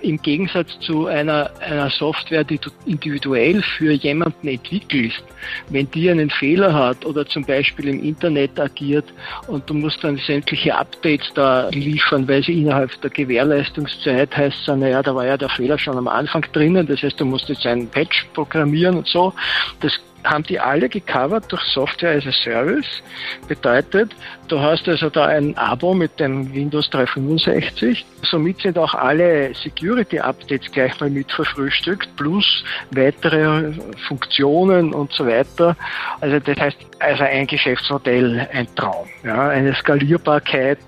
im 0.01 0.21
Gegensatz 0.21 0.77
zu 0.81 1.05
einer, 1.05 1.49
einer 1.61 1.89
Software, 1.89 2.43
die 2.43 2.57
du 2.57 2.69
individuell 2.85 3.61
für 3.77 3.93
jemanden 3.93 4.47
entwickelst, 4.47 5.23
wenn 5.69 5.89
die 5.91 6.09
einen 6.09 6.29
Fehler 6.29 6.73
hat 6.73 7.05
oder 7.05 7.25
zum 7.25 7.45
Beispiel 7.45 7.87
im 7.87 8.03
Internet 8.03 8.59
agiert 8.59 9.05
und 9.47 9.69
du 9.69 9.73
musst 9.73 10.03
dann 10.03 10.17
sämtliche 10.17 10.75
Updates 10.75 11.31
da 11.35 11.69
liefern, 11.69 12.27
weil 12.27 12.43
sie 12.43 12.61
innerhalb 12.61 12.99
der 13.01 13.11
Gewährleistungszeit 13.11 14.35
heißt, 14.35 14.67
naja, 14.67 15.01
da 15.01 15.15
war 15.15 15.25
ja 15.25 15.37
der 15.37 15.49
Fehler 15.49 15.77
schon 15.77 15.97
am 15.97 16.09
Anfang 16.09 16.45
drinnen, 16.51 16.85
das 16.85 17.01
heißt, 17.01 17.19
du 17.19 17.25
musst 17.25 17.47
jetzt 17.47 17.65
einen 17.65 17.87
Patch 17.87 18.25
programmieren 18.33 18.62
und 18.63 19.07
so. 19.07 19.33
Das 19.81 19.99
haben 20.25 20.43
die 20.43 20.59
alle 20.59 20.89
gecovert 20.89 21.51
durch 21.51 21.61
Software 21.63 22.17
as 22.17 22.25
a 22.25 22.31
Service. 22.31 23.03
Bedeutet, 23.47 24.11
du 24.47 24.59
hast 24.59 24.87
also 24.87 25.09
da 25.09 25.25
ein 25.25 25.57
Abo 25.57 25.93
mit 25.93 26.19
dem 26.19 26.53
Windows 26.53 26.89
365. 26.89 28.05
Somit 28.23 28.61
sind 28.61 28.77
auch 28.77 28.93
alle 28.93 29.53
Security-Updates 29.53 30.71
gleich 30.71 30.99
mal 30.99 31.09
mit 31.09 31.31
verfrühstückt, 31.31 32.15
plus 32.15 32.63
weitere 32.91 33.73
Funktionen 34.07 34.93
und 34.93 35.11
so 35.11 35.27
weiter. 35.27 35.75
Also 36.21 36.39
das 36.39 36.57
heißt, 36.57 36.77
also 36.99 37.23
ein 37.23 37.47
Geschäftsmodell, 37.47 38.47
ein 38.51 38.67
Traum. 38.75 39.07
Ja, 39.23 39.49
eine 39.49 39.75
Skalierbarkeit, 39.75 40.79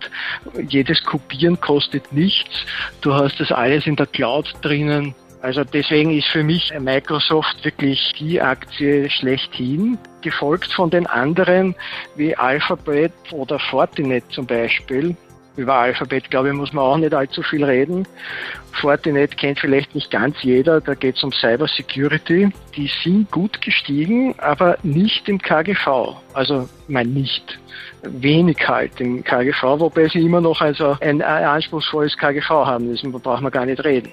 jedes 0.67 1.03
Kopieren 1.03 1.60
kostet 1.60 2.12
nichts. 2.13 2.65
Du 3.01 3.13
hast 3.13 3.39
das 3.39 3.51
alles 3.51 3.86
in 3.86 3.96
der 3.96 4.08
Cloud 4.08 4.53
drinnen 4.62 5.13
also 5.46 5.64
deswegen 5.64 6.10
ist 6.10 6.28
für 6.30 6.44
mich 6.44 6.74
Microsoft 6.80 7.64
wirklich 7.64 8.14
die 8.18 8.42
Aktie 8.42 9.08
schlechthin, 9.12 10.00
gefolgt 10.22 10.74
von 10.74 10.90
den 10.90 11.06
anderen 11.06 11.75
wie 12.16 12.36
Alphabet 12.36 13.14
oder 13.32 13.60
Fortinet 13.60 14.24
zum 14.32 14.48
Beispiel. 14.48 15.16
Über 15.57 15.75
Alphabet, 15.75 16.29
glaube 16.29 16.50
ich, 16.50 16.53
muss 16.53 16.74
man 16.74 16.83
auch 16.83 16.97
nicht 16.97 17.13
allzu 17.13 17.41
viel 17.41 17.63
reden. 17.63 18.07
Fortinet 18.74 19.38
kennt 19.38 19.59
vielleicht 19.59 19.95
nicht 19.95 20.12
ganz 20.12 20.41
jeder, 20.43 20.81
da 20.81 20.95
geht 20.95 21.15
es 21.15 21.24
um 21.24 21.31
Cyber 21.31 21.67
Security. 21.67 22.51
Die 22.75 22.91
sind 23.03 23.31
gut 23.31 23.62
gestiegen, 23.62 24.35
aber 24.39 24.77
nicht 24.83 25.29
im 25.29 25.41
KGV. 25.41 26.15
Also, 26.33 26.67
mein 26.88 27.13
nicht 27.13 27.57
wenig 28.07 28.57
halt 28.67 29.00
im 29.01 29.24
KGV, 29.24 29.63
wobei 29.79 30.07
sie 30.07 30.19
immer 30.19 30.41
noch 30.41 30.62
also 30.62 30.97
ein 31.01 31.21
anspruchsvolles 31.21 32.17
KGV 32.17 32.50
haben, 32.50 32.91
das 32.91 33.01
braucht 33.01 33.41
man 33.41 33.51
gar 33.51 33.65
nicht 33.65 33.83
reden. 33.83 34.12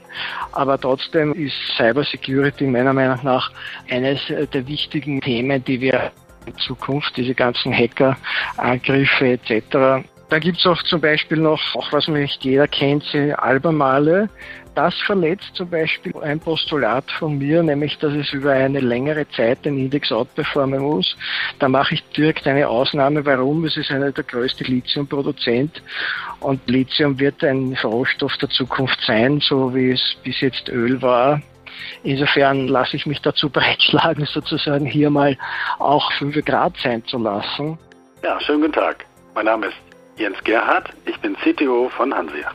Aber 0.53 0.81
trotzdem 0.81 1.33
ist 1.35 1.55
Cyber 1.77 2.05
Security 2.05 2.65
meiner 2.65 2.93
Meinung 2.93 3.19
nach 3.23 3.51
eines 3.91 4.21
der 4.29 4.67
wichtigen 4.67 5.21
Themen, 5.21 5.63
die 5.65 5.81
wir 5.81 6.13
in 6.47 6.57
Zukunft, 6.57 7.17
diese 7.17 7.35
ganzen 7.35 7.73
Hackerangriffe 7.73 9.39
etc. 9.39 10.07
Da 10.33 10.39
gibt 10.39 10.61
es 10.61 10.65
auch 10.65 10.83
zum 10.85 11.03
Beispiel 11.03 11.37
noch, 11.37 11.61
auch 11.75 11.93
was 11.93 12.09
nicht 12.09 12.43
jeder 12.43 12.67
kennt, 12.67 13.05
die 13.13 13.35
Albermale. 13.35 14.31
Das 14.75 14.99
verletzt 15.03 15.51
zum 15.53 15.69
Beispiel 15.69 16.15
ein 16.23 16.41
Postulat 16.41 17.05
von 17.11 17.37
mir, 17.37 17.63
nämlich 17.63 17.99
dass 17.99 18.15
es 18.15 18.33
über 18.33 18.53
eine 18.53 18.81
längere 18.81 19.29
Zeit 19.29 19.63
den 19.67 19.77
Index 19.77 20.11
outperformen 20.11 20.81
muss. 20.81 21.19
Da 21.59 21.69
mache 21.69 21.97
ich 21.97 22.03
direkt 22.17 22.47
eine 22.47 22.67
Ausnahme. 22.67 23.27
Warum? 23.27 23.67
Es 23.67 23.77
ist 23.77 23.91
einer 23.91 24.11
der 24.11 24.25
größte 24.25 24.65
Lithiumproduzent 24.65 25.83
und 26.41 26.67
Lithium 26.67 27.21
wird 27.21 27.45
ein 27.45 27.77
Rohstoff 27.85 28.35
der 28.39 28.49
Zukunft 28.49 29.03
sein, 29.07 29.39
so 29.41 29.75
wie 29.75 29.91
es 29.91 30.17
bis 30.25 30.41
jetzt 30.41 30.71
Öl 30.71 31.03
war. 31.03 31.43
Insofern 32.05 32.69
lasse 32.69 32.97
ich 32.97 33.05
mich 33.05 33.21
dazu 33.21 33.51
breitschlagen, 33.51 34.25
sozusagen 34.25 34.87
hier 34.87 35.11
mal 35.11 35.37
auch 35.79 36.11
5 36.13 36.43
Grad 36.43 36.79
sein 36.79 37.05
zu 37.05 37.19
lassen. 37.19 37.79
Ja, 38.23 38.41
schönen 38.41 38.63
guten 38.63 38.73
Tag. 38.73 39.05
Mein 39.35 39.45
Name 39.45 39.67
ist 39.67 39.92
Jens 40.23 40.39
Gerhardt, 40.45 40.91
ich 41.05 41.19
bin 41.19 41.35
CTO 41.35 41.89
von 41.89 42.15
Hanseacht. 42.15 42.55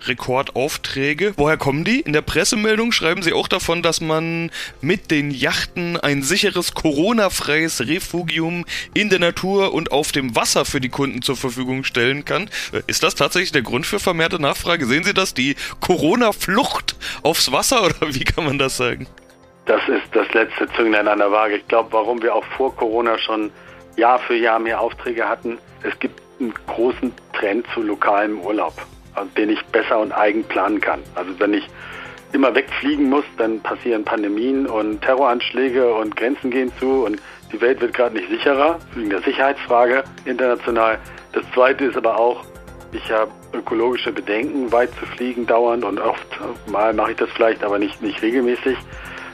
Rekordaufträge. 0.00 1.34
Woher 1.36 1.58
kommen 1.58 1.84
die? 1.84 2.00
In 2.00 2.14
der 2.14 2.22
Pressemeldung 2.22 2.90
schreiben 2.90 3.20
sie 3.20 3.34
auch 3.34 3.48
davon, 3.48 3.82
dass 3.82 4.00
man 4.00 4.50
mit 4.80 5.10
den 5.10 5.30
Yachten 5.30 5.98
ein 5.98 6.22
sicheres 6.22 6.72
Corona-freies 6.72 7.86
Refugium 7.86 8.64
in 8.94 9.10
der 9.10 9.18
Natur 9.18 9.74
und 9.74 9.92
auf 9.92 10.10
dem 10.10 10.36
Wasser 10.36 10.64
für 10.64 10.80
die 10.80 10.88
Kunden 10.88 11.20
zur 11.20 11.36
Verfügung 11.36 11.84
stellen 11.84 12.24
kann. 12.24 12.48
Äh, 12.72 12.80
ist 12.86 13.02
das 13.02 13.14
tatsächlich 13.14 13.52
der 13.52 13.60
Grund 13.60 13.84
für 13.84 13.98
vermehrte 13.98 14.40
Nachfrage? 14.40 14.86
Sehen 14.86 15.04
Sie 15.04 15.12
das? 15.12 15.34
Die 15.34 15.54
Corona-Flucht 15.80 16.96
aufs 17.22 17.52
Wasser 17.52 17.82
oder 17.84 18.14
wie 18.14 18.24
kann 18.24 18.46
man 18.46 18.56
das 18.56 18.78
sagen? 18.78 19.06
Das 19.66 19.86
ist 19.86 20.08
das 20.12 20.32
letzte 20.32 20.66
Zünglein 20.72 21.08
an 21.08 21.18
der 21.18 21.30
Waage. 21.30 21.56
Ich 21.56 21.68
glaube, 21.68 21.92
warum 21.92 22.22
wir 22.22 22.34
auch 22.34 22.44
vor 22.56 22.74
Corona 22.74 23.18
schon 23.18 23.50
Jahr 23.96 24.18
für 24.20 24.36
Jahr 24.36 24.58
mehr 24.58 24.80
Aufträge 24.80 25.28
hatten. 25.28 25.58
Es 25.82 25.98
gibt 25.98 26.22
einen 26.40 26.54
großen 26.66 27.12
Trend 27.32 27.66
zu 27.74 27.82
lokalem 27.82 28.40
Urlaub 28.40 28.74
den 29.36 29.50
ich 29.50 29.64
besser 29.66 29.98
und 29.98 30.12
eigen 30.12 30.44
planen 30.44 30.80
kann. 30.80 31.00
Also 31.14 31.30
wenn 31.38 31.54
ich 31.54 31.68
immer 32.32 32.54
wegfliegen 32.54 33.08
muss, 33.08 33.24
dann 33.38 33.60
passieren 33.60 34.04
Pandemien 34.04 34.66
und 34.66 35.00
Terroranschläge 35.00 35.94
und 35.94 36.14
Grenzen 36.16 36.50
gehen 36.50 36.72
zu 36.78 37.04
und 37.04 37.20
die 37.52 37.60
Welt 37.60 37.80
wird 37.80 37.94
gerade 37.94 38.16
nicht 38.16 38.28
sicherer, 38.28 38.78
wegen 38.94 39.08
der 39.08 39.22
Sicherheitsfrage 39.22 40.04
international. 40.26 40.98
Das 41.32 41.42
Zweite 41.54 41.86
ist 41.86 41.96
aber 41.96 42.18
auch, 42.18 42.44
ich 42.92 43.10
habe 43.10 43.30
ökologische 43.54 44.12
Bedenken, 44.12 44.70
weit 44.72 44.90
zu 44.98 45.06
fliegen 45.06 45.46
dauernd 45.46 45.84
und 45.84 45.98
oft 45.98 46.26
mal 46.66 46.92
mache 46.92 47.12
ich 47.12 47.16
das 47.16 47.30
vielleicht, 47.30 47.64
aber 47.64 47.78
nicht, 47.78 48.02
nicht 48.02 48.20
regelmäßig. 48.20 48.76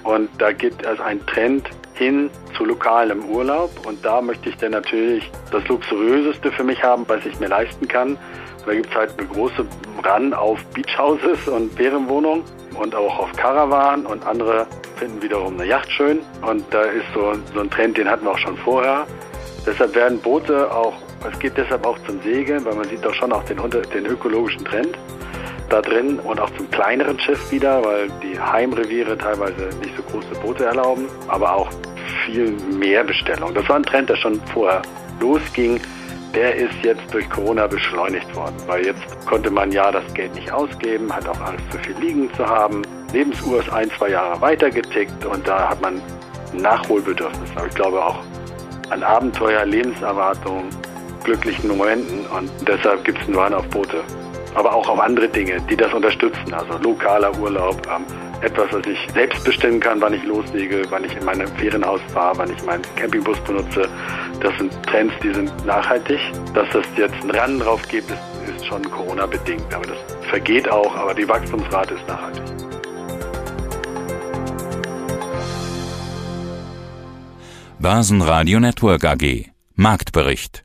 Und 0.04 0.28
da 0.38 0.52
gibt 0.52 0.84
es 0.86 1.00
einen 1.00 1.24
Trend 1.26 1.68
hin 1.94 2.30
zu 2.56 2.64
lokalem 2.64 3.24
Urlaub 3.24 3.70
und 3.86 4.04
da 4.04 4.20
möchte 4.20 4.48
ich 4.48 4.56
dann 4.56 4.72
natürlich 4.72 5.30
das 5.50 5.66
Luxuriöseste 5.68 6.50
für 6.52 6.64
mich 6.64 6.82
haben, 6.82 7.04
was 7.08 7.24
ich 7.24 7.38
mir 7.38 7.48
leisten 7.48 7.86
kann. 7.88 8.18
Da 8.66 8.72
gibt 8.74 8.88
es 8.90 8.94
halt 8.94 9.12
eine 9.18 9.28
große 9.28 9.66
Run 10.04 10.32
auf 10.32 10.64
Beachhouses 10.74 11.48
und 11.48 11.72
Ferienwohnungen 11.74 12.44
und 12.78 12.94
auch 12.94 13.18
auf 13.18 13.32
Caravan 13.36 14.06
und 14.06 14.26
andere 14.26 14.66
finden 14.96 15.22
wiederum 15.22 15.54
eine 15.54 15.66
Yacht 15.66 15.90
schön. 15.90 16.20
Und 16.46 16.64
da 16.70 16.82
ist 16.82 17.06
so, 17.14 17.34
so 17.52 17.60
ein 17.60 17.70
Trend, 17.70 17.98
den 17.98 18.08
hatten 18.08 18.24
wir 18.24 18.32
auch 18.32 18.38
schon 18.38 18.56
vorher. 18.56 19.06
Deshalb 19.66 19.94
werden 19.94 20.18
Boote 20.18 20.70
auch, 20.72 20.94
es 21.30 21.38
geht 21.38 21.56
deshalb 21.56 21.86
auch 21.86 21.98
zum 22.06 22.20
Segeln, 22.22 22.64
weil 22.64 22.74
man 22.74 22.88
sieht 22.88 23.04
doch 23.04 23.14
schon 23.14 23.32
auch 23.32 23.44
den, 23.44 23.58
den 23.94 24.06
ökologischen 24.06 24.64
Trend 24.64 24.96
da 25.74 25.82
drin 25.82 26.20
und 26.20 26.40
auch 26.40 26.50
zum 26.56 26.70
kleineren 26.70 27.18
Schiff 27.18 27.50
wieder, 27.50 27.84
weil 27.84 28.08
die 28.22 28.38
Heimreviere 28.38 29.18
teilweise 29.18 29.70
nicht 29.80 29.96
so 29.96 30.02
große 30.04 30.34
Boote 30.40 30.64
erlauben, 30.64 31.06
aber 31.28 31.52
auch 31.54 31.68
viel 32.24 32.52
mehr 32.78 33.02
Bestellung. 33.02 33.52
Das 33.54 33.68
war 33.68 33.76
ein 33.76 33.82
Trend, 33.82 34.08
der 34.08 34.16
schon 34.16 34.40
vorher 34.52 34.82
losging 35.20 35.80
der 36.34 36.56
ist 36.56 36.74
jetzt 36.82 37.02
durch 37.12 37.28
Corona 37.30 37.66
beschleunigt 37.66 38.34
worden, 38.34 38.56
weil 38.66 38.84
jetzt 38.84 39.02
konnte 39.26 39.50
man 39.50 39.70
ja 39.70 39.92
das 39.92 40.02
Geld 40.14 40.34
nicht 40.34 40.50
ausgeben, 40.50 41.14
hat 41.14 41.28
auch 41.28 41.40
Angst, 41.40 41.64
zu 41.70 41.78
viel 41.78 41.96
liegen 41.98 42.28
zu 42.34 42.44
haben. 42.44 42.82
Lebensuhr 43.12 43.60
ist 43.60 43.70
ein, 43.72 43.88
zwei 43.92 44.10
Jahre 44.10 44.40
weiter 44.40 44.68
getickt 44.70 45.24
und 45.24 45.46
da 45.46 45.70
hat 45.70 45.80
man 45.80 46.02
Nachholbedürfnis. 46.52 47.50
Aber 47.54 47.66
ich 47.68 47.74
glaube 47.74 48.04
auch 48.04 48.18
an 48.90 49.02
Abenteuer, 49.02 49.64
Lebenserwartung, 49.64 50.64
glücklichen 51.22 51.68
Momenten 51.68 52.26
und 52.26 52.50
deshalb 52.66 53.04
gibt 53.04 53.20
es 53.20 53.26
einen 53.26 53.36
Wahn 53.36 53.54
auf 53.54 53.66
Boote. 53.68 54.02
Aber 54.54 54.74
auch 54.74 54.88
auf 54.88 55.00
andere 55.00 55.28
Dinge, 55.28 55.60
die 55.68 55.76
das 55.76 55.92
unterstützen. 55.92 56.52
Also 56.52 56.78
lokaler 56.78 57.36
Urlaub, 57.38 57.80
ähm, 57.86 58.04
etwas, 58.40 58.72
was 58.72 58.86
ich 58.86 58.98
selbst 59.12 59.44
bestimmen 59.44 59.80
kann, 59.80 60.00
wann 60.00 60.14
ich 60.14 60.24
loslege, 60.24 60.82
wann 60.90 61.04
ich 61.04 61.16
in 61.16 61.24
meinem 61.24 61.48
Ferienhaus 61.56 62.00
fahre, 62.12 62.38
wann 62.38 62.52
ich 62.52 62.62
meinen 62.64 62.82
Campingbus 62.96 63.38
benutze. 63.40 63.88
Das 64.40 64.56
sind 64.58 64.72
Trends, 64.84 65.14
die 65.22 65.32
sind 65.32 65.66
nachhaltig. 65.66 66.20
Dass 66.54 66.68
es 66.74 66.86
jetzt 66.96 67.20
einen 67.22 67.30
Rand 67.30 67.64
drauf 67.64 67.82
gibt, 67.88 68.10
ist, 68.10 68.56
ist 68.56 68.66
schon 68.66 68.82
Corona-bedingt. 68.90 69.74
Aber 69.74 69.86
das 69.86 69.98
vergeht 70.28 70.70
auch, 70.70 70.94
aber 70.94 71.14
die 71.14 71.28
Wachstumsrate 71.28 71.94
ist 71.94 72.06
nachhaltig. 72.06 72.42
Börsenradio 77.78 78.60
Network 78.60 79.04
AG 79.04 79.50
Marktbericht 79.74 80.64